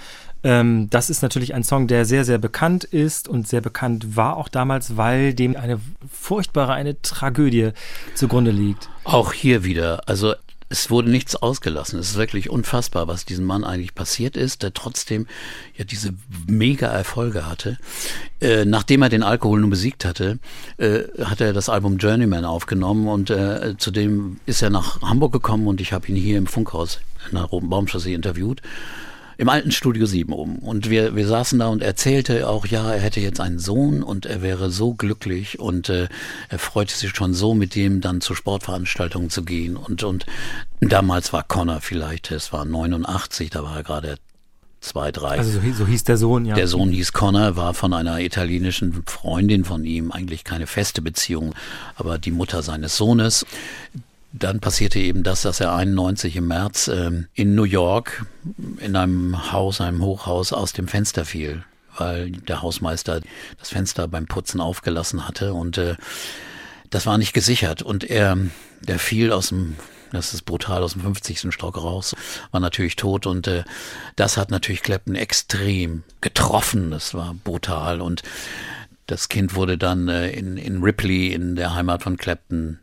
[0.44, 4.36] Ähm, das ist natürlich ein Song, der sehr, sehr bekannt ist und sehr bekannt war
[4.36, 7.70] auch damals, weil dem eine furchtbare, eine Tragödie
[8.14, 8.88] zugrunde liegt.
[9.02, 10.34] Auch hier wieder, also
[10.68, 11.98] es wurde nichts ausgelassen.
[11.98, 15.26] Es ist wirklich unfassbar, was diesem Mann eigentlich passiert ist, der trotzdem
[15.76, 16.14] ja diese
[16.48, 17.78] mega Erfolge hatte.
[18.40, 20.38] Äh, nachdem er den Alkohol nun besiegt hatte,
[20.78, 25.68] äh, hat er das Album Journeyman aufgenommen und äh, zudem ist er nach Hamburg gekommen
[25.68, 27.00] und ich habe ihn hier im Funkhaus
[27.30, 28.60] in der Roten Baumchaussee interviewt.
[29.38, 30.56] Im alten Studio 7 oben.
[30.60, 34.24] Und wir, wir saßen da und erzählte auch, ja, er hätte jetzt einen Sohn und
[34.26, 36.08] er wäre so glücklich und äh,
[36.48, 39.76] er freute sich schon so, mit dem dann zu Sportveranstaltungen zu gehen.
[39.76, 40.24] Und, und
[40.80, 44.16] damals war Connor vielleicht, es war 89, da war er gerade
[44.80, 45.36] zwei, drei.
[45.38, 46.54] Also so, hieß- so hieß der Sohn, ja.
[46.54, 51.54] Der Sohn hieß Connor, war von einer italienischen Freundin von ihm, eigentlich keine feste Beziehung,
[51.96, 53.44] aber die Mutter seines Sohnes.
[54.38, 58.26] Dann passierte eben das, dass er 91 im März ähm, in New York
[58.78, 61.64] in einem Haus, einem Hochhaus aus dem Fenster fiel,
[61.96, 63.20] weil der Hausmeister
[63.58, 65.96] das Fenster beim Putzen aufgelassen hatte und äh,
[66.90, 68.36] das war nicht gesichert und er,
[68.80, 69.76] der fiel aus dem
[70.12, 71.52] das ist brutal aus dem 50.
[71.52, 72.14] Stock raus,
[72.52, 73.64] war natürlich tot und äh,
[74.14, 76.92] das hat natürlich Clapton extrem getroffen.
[76.92, 78.22] Das war brutal und
[79.06, 82.78] das Kind wurde dann äh, in, in Ripley, in der Heimat von Clapton,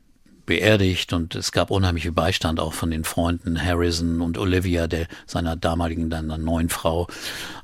[0.46, 5.08] beerdigt und es gab unheimlich viel Beistand auch von den Freunden Harrison und Olivia, der
[5.26, 7.08] seiner damaligen dann neuen Frau,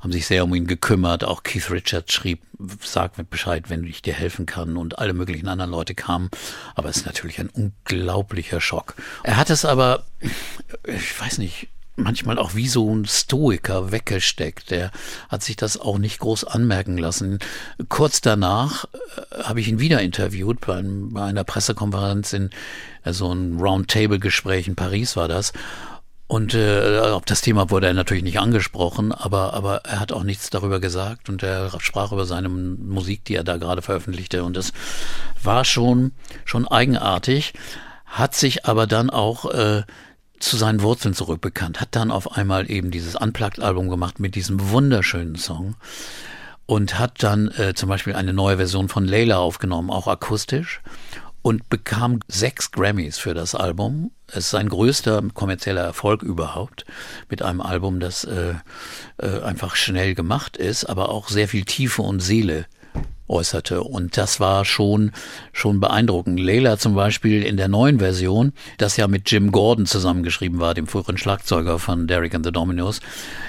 [0.00, 1.24] haben sich sehr um ihn gekümmert.
[1.24, 2.40] Auch Keith Richards schrieb,
[2.82, 6.30] sag mir Bescheid, wenn ich dir helfen kann und alle möglichen anderen Leute kamen.
[6.74, 8.94] Aber es ist natürlich ein unglaublicher Schock.
[9.22, 10.04] Er hat es aber,
[10.84, 11.68] ich weiß nicht,
[12.02, 14.70] manchmal auch wie so ein Stoiker weggesteckt.
[14.70, 14.90] Der
[15.28, 17.38] hat sich das auch nicht groß anmerken lassen.
[17.88, 22.50] Kurz danach äh, habe ich ihn wieder interviewt bei, bei einer Pressekonferenz in
[23.04, 25.52] äh, so ein Roundtable-Gespräch in Paris war das.
[26.30, 30.22] Und äh, auf das Thema wurde er natürlich nicht angesprochen, aber, aber er hat auch
[30.22, 34.44] nichts darüber gesagt und er sprach über seine Musik, die er da gerade veröffentlichte.
[34.44, 34.72] Und es
[35.42, 36.12] war schon,
[36.44, 37.52] schon eigenartig,
[38.06, 39.82] hat sich aber dann auch äh,
[40.40, 45.36] zu seinen Wurzeln zurückbekannt, hat dann auf einmal eben dieses Unplugged-Album gemacht mit diesem wunderschönen
[45.36, 45.76] Song
[46.66, 50.80] und hat dann äh, zum Beispiel eine neue Version von Layla aufgenommen, auch akustisch
[51.42, 54.12] und bekam sechs Grammys für das Album.
[54.28, 56.84] Es ist sein größter kommerzieller Erfolg überhaupt
[57.28, 58.54] mit einem Album, das äh,
[59.18, 62.66] äh, einfach schnell gemacht ist, aber auch sehr viel Tiefe und Seele
[63.30, 63.82] äußerte.
[63.82, 65.12] Und das war schon,
[65.52, 66.38] schon beeindruckend.
[66.38, 70.86] Layla zum Beispiel in der neuen Version, das ja mit Jim Gordon zusammengeschrieben war, dem
[70.86, 73.00] früheren Schlagzeuger von Derek and the Dominos.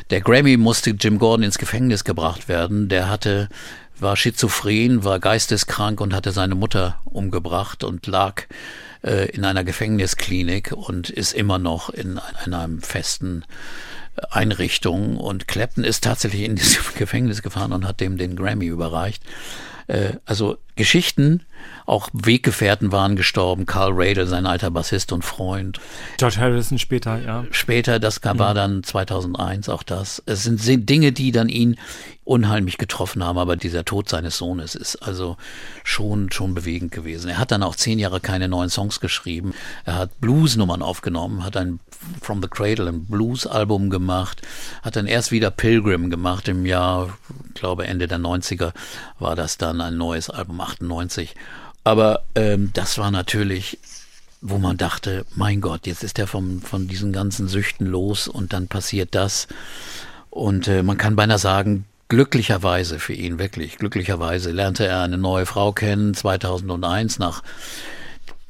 [0.09, 2.87] Der Grammy musste Jim Gordon ins Gefängnis gebracht werden.
[2.87, 3.49] Der hatte,
[3.99, 8.43] war schizophren, war geisteskrank und hatte seine Mutter umgebracht und lag
[9.03, 13.43] äh, in einer Gefängnisklinik und ist immer noch in einer festen
[14.29, 15.17] Einrichtung.
[15.17, 19.23] Und Clapton ist tatsächlich in dieses Gefängnis gefahren und hat dem den Grammy überreicht.
[19.87, 21.43] Äh, also Geschichten,
[21.85, 23.65] auch Weggefährten waren gestorben.
[23.65, 25.79] Carl Radle, sein alter Bassist und Freund.
[26.17, 27.45] George Harrison später, ja.
[27.51, 30.23] Später, das war dann 2001 auch das.
[30.25, 31.77] Es sind Dinge, die dann ihn
[32.31, 35.35] unheimlich getroffen haben, aber dieser Tod seines Sohnes ist also
[35.83, 37.29] schon, schon bewegend gewesen.
[37.29, 39.53] Er hat dann auch zehn Jahre keine neuen Songs geschrieben.
[39.83, 41.81] Er hat Bluesnummern aufgenommen, hat ein
[42.21, 44.41] From the Cradle ein Blues-Album gemacht,
[44.81, 47.17] hat dann erst wieder Pilgrim gemacht im Jahr,
[47.53, 48.71] glaube Ende der 90er
[49.19, 51.35] war das dann ein neues Album, 98.
[51.83, 53.77] Aber ähm, das war natürlich
[54.43, 58.53] wo man dachte, mein Gott, jetzt ist er vom, von diesen ganzen Süchten los und
[58.53, 59.47] dann passiert das.
[60.31, 65.45] Und äh, man kann beinahe sagen, glücklicherweise für ihn, wirklich glücklicherweise, lernte er eine neue
[65.45, 67.41] Frau kennen, 2001 nach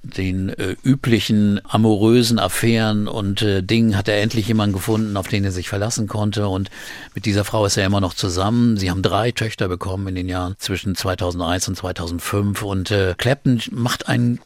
[0.02, 5.44] den äh, üblichen amorösen Affären und äh, Dingen hat er endlich jemanden gefunden, auf den
[5.44, 6.48] er sich verlassen konnte.
[6.48, 6.72] Und
[7.14, 8.78] mit dieser Frau ist er immer noch zusammen.
[8.78, 12.64] Sie haben drei Töchter bekommen in den Jahren zwischen 2001 und 2005.
[12.64, 14.40] Und äh, Clapton macht einen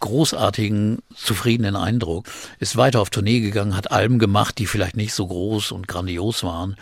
[0.00, 2.26] großartigen, zufriedenen Eindruck.
[2.58, 6.44] Ist weiter auf Tournee gegangen, hat Alben gemacht, die vielleicht nicht so groß und grandios
[6.44, 6.76] waren,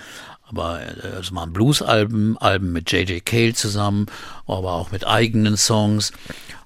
[0.49, 3.24] aber äh, es waren Blues-Alben, Alben mit J.J.
[3.24, 4.07] Cale zusammen,
[4.47, 6.12] aber auch mit eigenen Songs.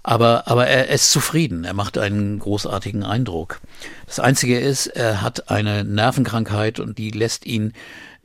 [0.03, 3.61] Aber, aber er ist zufrieden, er macht einen großartigen Eindruck.
[4.07, 7.75] Das Einzige ist, er hat eine Nervenkrankheit und die lässt ihn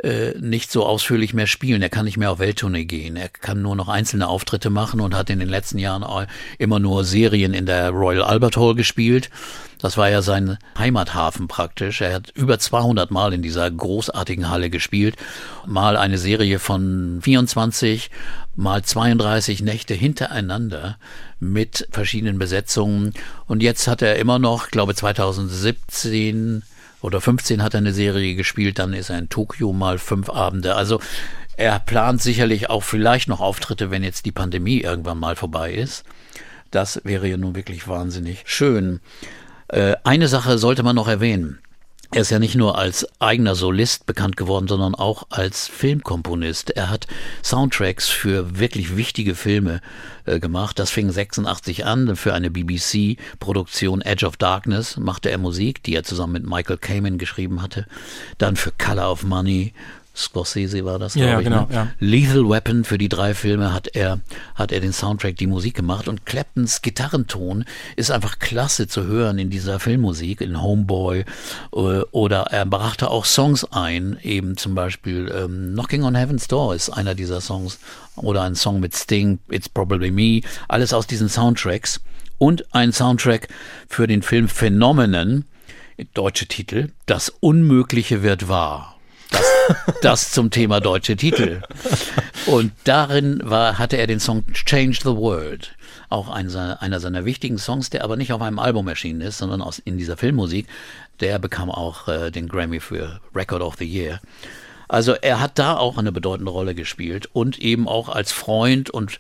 [0.02, 1.82] äh, nicht so ausführlich mehr spielen.
[1.82, 3.16] Er kann nicht mehr auf Welttournee gehen.
[3.16, 6.28] Er kann nur noch einzelne Auftritte machen und hat in den letzten Jahren
[6.58, 9.30] immer nur Serien in der Royal Albert Hall gespielt.
[9.80, 12.02] Das war ja sein Heimathafen praktisch.
[12.02, 15.16] Er hat über 200 Mal in dieser großartigen Halle gespielt.
[15.66, 18.10] Mal eine Serie von 24,
[18.56, 20.98] mal 32 Nächte hintereinander
[21.40, 23.14] mit verschiedenen Besetzungen.
[23.48, 26.64] Und jetzt hat er immer noch, glaube 2017
[27.02, 30.76] oder 15 hat er eine Serie gespielt, dann ist er in Tokio mal fünf Abende.
[30.76, 31.00] Also
[31.58, 36.04] er plant sicherlich auch vielleicht noch Auftritte, wenn jetzt die Pandemie irgendwann mal vorbei ist.
[36.72, 39.00] Das wäre ja nun wirklich wahnsinnig schön.
[39.68, 41.60] Äh, eine Sache sollte man noch erwähnen.
[42.12, 46.70] Er ist ja nicht nur als eigener Solist bekannt geworden, sondern auch als Filmkomponist.
[46.70, 47.08] Er hat
[47.44, 49.82] Soundtracks für wirklich wichtige Filme
[50.26, 50.80] äh, gemacht.
[50.80, 52.16] Das fing 86 an.
[52.16, 57.18] Für eine BBC-Produktion Edge of Darkness machte er Musik, die er zusammen mit Michael Kamen
[57.18, 57.86] geschrieben hatte.
[58.38, 59.74] Dann für Color of Money,
[60.16, 61.44] Scorsese war das, glaube ja, ich.
[61.44, 61.74] Genau, ne?
[61.74, 61.88] ja.
[62.00, 64.20] Lethal Weapon für die drei Filme hat er,
[64.56, 69.38] hat er den Soundtrack, die Musik gemacht und Claptons Gitarrenton ist einfach klasse zu hören
[69.38, 71.26] in dieser Filmmusik, in Homeboy äh,
[71.74, 76.90] oder er brachte auch Songs ein, eben zum Beispiel ähm, Knocking on Heaven's Door ist
[76.90, 77.80] einer dieser Songs
[78.16, 82.02] oder ein Song mit Sting, It's Probably Me, alles aus diesen Soundtracks
[82.38, 83.48] und ein Soundtrack
[83.88, 85.46] für den Film Phenomenon,
[86.14, 88.95] deutsche Titel, Das Unmögliche wird wahr.
[90.02, 91.62] Das, zum Thema deutsche Titel.
[92.46, 95.76] Und darin war, hatte er den Song Change the World.
[96.10, 99.62] Auch einer, einer seiner wichtigen Songs, der aber nicht auf einem Album erschienen ist, sondern
[99.62, 100.68] aus, in dieser Filmmusik.
[101.20, 104.20] Der bekam auch äh, den Grammy für Record of the Year.
[104.88, 109.18] Also er hat da auch eine bedeutende Rolle gespielt und eben auch als Freund und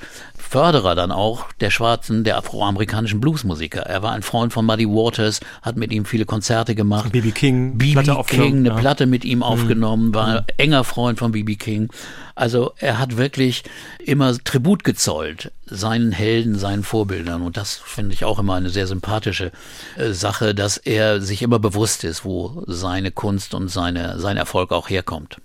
[0.50, 3.82] Förderer dann auch der schwarzen, der afroamerikanischen Bluesmusiker.
[3.82, 7.12] Er war ein Freund von Muddy Waters, hat mit ihm viele Konzerte gemacht.
[7.12, 8.76] BB King, BB Platte King, eine ja.
[8.76, 11.90] Platte mit ihm aufgenommen, war ein enger Freund von BB King.
[12.36, 13.64] Also er hat wirklich
[14.00, 17.42] immer Tribut gezollt seinen Helden, seinen Vorbildern.
[17.42, 19.52] Und das finde ich auch immer eine sehr sympathische
[19.98, 24.72] äh, Sache, dass er sich immer bewusst ist, wo seine Kunst und seine, sein Erfolg
[24.72, 25.38] auch herkommt.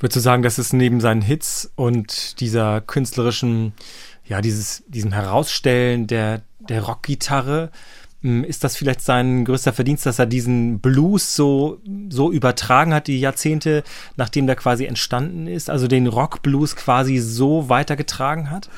[0.00, 3.72] Würdest du sagen, dass es neben seinen Hits und dieser künstlerischen,
[4.28, 7.70] ja, dieses, diesem Herausstellen der, der Rockgitarre,
[8.20, 13.06] mh, ist das vielleicht sein größter Verdienst, dass er diesen Blues so, so übertragen hat,
[13.06, 13.82] die Jahrzehnte,
[14.16, 18.68] nachdem der quasi entstanden ist, also den Rockblues quasi so weitergetragen hat?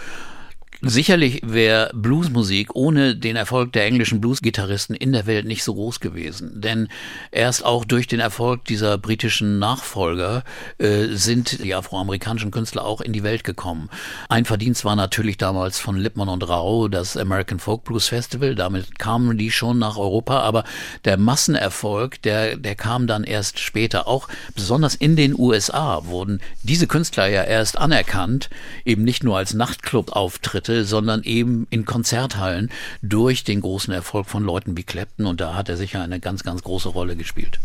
[0.82, 6.00] Sicherlich wäre Bluesmusik ohne den Erfolg der englischen Bluesgitarristen in der Welt nicht so groß
[6.00, 6.62] gewesen.
[6.62, 6.88] Denn
[7.30, 10.42] erst auch durch den Erfolg dieser britischen Nachfolger
[10.78, 13.90] äh, sind die afroamerikanischen Künstler auch in die Welt gekommen.
[14.30, 18.54] Ein Verdienst war natürlich damals von Lippmann und Rau das American Folk Blues Festival.
[18.54, 20.40] Damit kamen die schon nach Europa.
[20.40, 20.64] Aber
[21.04, 24.08] der Massenerfolg, der, der kam dann erst später.
[24.08, 28.48] Auch besonders in den USA wurden diese Künstler ja erst anerkannt,
[28.86, 32.70] eben nicht nur als Nachtclub-Auftritte, sondern eben in Konzerthallen
[33.02, 36.42] durch den großen Erfolg von Leuten wie Clapton und da hat er sicher eine ganz,
[36.42, 37.60] ganz große Rolle gespielt.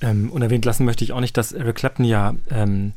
[0.00, 2.92] Ähm, unerwähnt lassen möchte ich auch nicht, dass Eric Clapton ja ähm,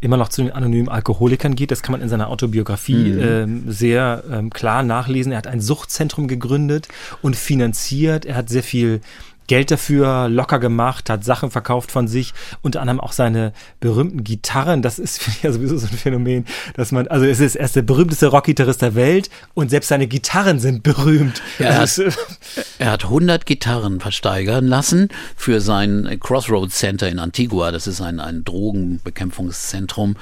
[0.00, 1.70] immer noch zu den anonymen Alkoholikern geht.
[1.70, 3.20] Das kann man in seiner Autobiografie Mhm.
[3.22, 5.32] ähm, sehr ähm, klar nachlesen.
[5.32, 6.88] Er hat ein Suchtzentrum gegründet
[7.22, 8.24] und finanziert.
[8.26, 9.00] Er hat sehr viel
[9.46, 12.32] Geld dafür locker gemacht, hat Sachen verkauft von sich,
[12.62, 14.82] unter anderem auch seine berühmten Gitarren.
[14.82, 16.44] Das ist ja sowieso so ein Phänomen,
[16.76, 20.06] dass man, also es ist, er ist der berühmteste Rockgitarrist der Welt und selbst seine
[20.06, 21.42] Gitarren sind berühmt.
[21.58, 22.18] Er Also es-
[22.78, 27.70] Er hat 100 Gitarren versteigern lassen für sein Crossroads Center in Antigua.
[27.70, 30.16] Das ist ein, ein Drogenbekämpfungszentrum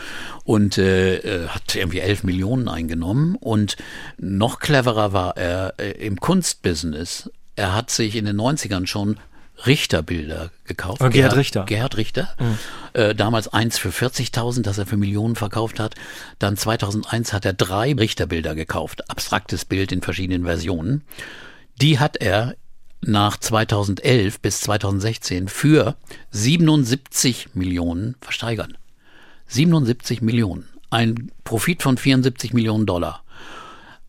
[0.44, 3.36] und äh, äh, hat irgendwie 11 Millionen eingenommen.
[3.36, 3.76] Und
[4.18, 7.30] noch cleverer war er äh, im Kunstbusiness.
[7.62, 9.20] Er hat sich in den 90ern schon
[9.66, 11.00] Richterbilder gekauft.
[11.00, 11.64] Oh, Gerhard Richter.
[11.64, 12.34] Gerhard Richter.
[12.92, 15.94] Äh, damals eins für 40.000, das er für Millionen verkauft hat.
[16.40, 19.08] Dann 2001 hat er drei Richterbilder gekauft.
[19.08, 21.04] Abstraktes Bild in verschiedenen Versionen.
[21.80, 22.56] Die hat er
[23.00, 25.94] nach 2011 bis 2016 für
[26.32, 28.76] 77 Millionen versteigern.
[29.46, 30.68] 77 Millionen.
[30.90, 33.21] Ein Profit von 74 Millionen Dollar.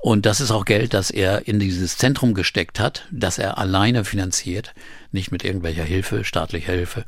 [0.04, 4.04] Und das ist auch Geld, das er in dieses Zentrum gesteckt hat, das er alleine
[4.04, 4.74] finanziert,
[5.14, 7.06] nicht mit irgendwelcher Hilfe, staatlicher Hilfe.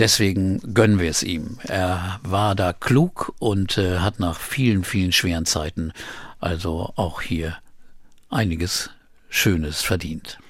[0.00, 1.60] Deswegen gönnen wir es ihm.
[1.62, 5.92] Er war da klug und äh, hat nach vielen, vielen schweren Zeiten
[6.40, 7.58] also auch hier
[8.28, 8.90] einiges
[9.28, 10.40] Schönes verdient.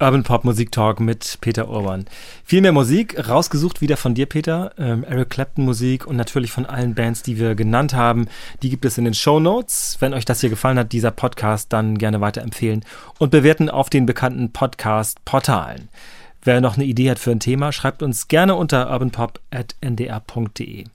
[0.00, 2.06] Urban Pop Musik Talk mit Peter Urban.
[2.42, 4.72] Viel mehr Musik, rausgesucht wieder von dir, Peter.
[4.78, 8.26] Ähm, Eric Clapton Musik und natürlich von allen Bands, die wir genannt haben.
[8.62, 9.98] Die gibt es in den Show Notes.
[10.00, 12.82] Wenn euch das hier gefallen hat, dieser Podcast, dann gerne weiterempfehlen
[13.18, 15.90] und bewerten auf den bekannten Podcast-Portalen.
[16.42, 20.86] Wer noch eine Idee hat für ein Thema, schreibt uns gerne unter urbanpop.ndr.de.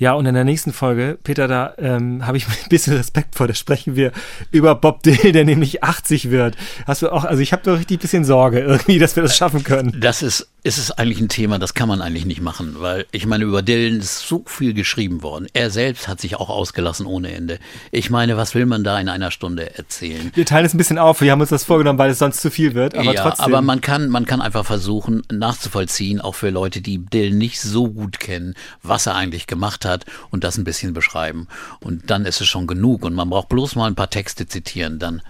[0.00, 3.46] Ja, und in der nächsten Folge, Peter, da ähm, habe ich ein bisschen Respekt vor.
[3.46, 4.12] Da sprechen wir
[4.50, 6.56] über Bob Dylan, der nämlich 80 wird.
[6.86, 9.36] Hast du auch, also ich habe da richtig ein bisschen Sorge irgendwie, dass wir das
[9.36, 10.00] schaffen können.
[10.00, 13.26] Das ist, ist es eigentlich ein Thema, das kann man eigentlich nicht machen, weil ich
[13.26, 15.46] meine, über Dylan ist so viel geschrieben worden.
[15.54, 17.58] Er selbst hat sich auch ausgelassen ohne Ende.
[17.90, 20.30] Ich meine, was will man da in einer Stunde erzählen?
[20.34, 21.20] Wir teilen es ein bisschen auf.
[21.22, 22.94] Wir haben uns das vorgenommen, weil es sonst zu viel wird.
[22.94, 23.46] Aber ja, trotzdem.
[23.46, 27.88] aber man kann, man kann einfach versuchen nachzuvollziehen, auch für Leute, die Dylan nicht so
[27.88, 31.48] gut kennen, was er eigentlich gemacht hat und das ein bisschen beschreiben.
[31.80, 34.98] Und dann ist es schon genug und man braucht bloß mal ein paar Texte zitieren,
[34.98, 35.22] dann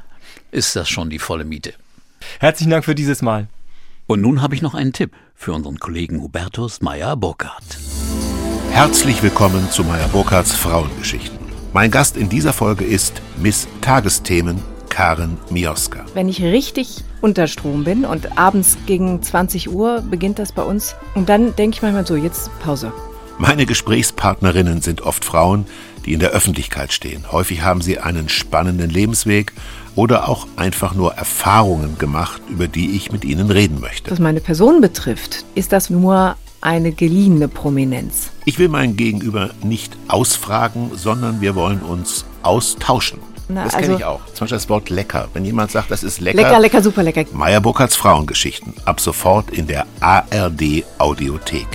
[0.50, 1.72] ist das schon die volle Miete.
[2.40, 3.46] Herzlichen Dank für dieses Mal.
[4.10, 7.78] Und nun habe ich noch einen Tipp für unseren Kollegen Hubertus Meyer-Burkhardt.
[8.72, 11.38] Herzlich willkommen zu Meyer Burkhardts Frauengeschichten.
[11.72, 16.04] Mein Gast in dieser Folge ist Miss Tagesthemen Karen Mioska.
[16.14, 20.96] Wenn ich richtig unter Strom bin und abends gegen 20 Uhr beginnt das bei uns
[21.14, 22.92] und dann denke ich manchmal so, jetzt Pause.
[23.38, 25.66] Meine Gesprächspartnerinnen sind oft Frauen,
[26.04, 27.30] die in der Öffentlichkeit stehen.
[27.30, 29.52] Häufig haben sie einen spannenden Lebensweg
[29.96, 34.10] oder auch einfach nur Erfahrungen gemacht, über die ich mit ihnen reden möchte.
[34.10, 38.30] Was meine Person betrifft, ist das nur eine geliehene Prominenz.
[38.44, 43.18] Ich will mein Gegenüber nicht ausfragen, sondern wir wollen uns austauschen.
[43.48, 44.20] Na, das kenne also- ich auch.
[44.26, 45.28] Zum Beispiel das Wort lecker.
[45.32, 46.36] Wenn jemand sagt, das ist lecker.
[46.36, 47.24] Lecker, lecker, super lecker.
[47.32, 48.74] Meyer Burkhardts Frauengeschichten.
[48.84, 51.66] Ab sofort in der ARD Audiothek.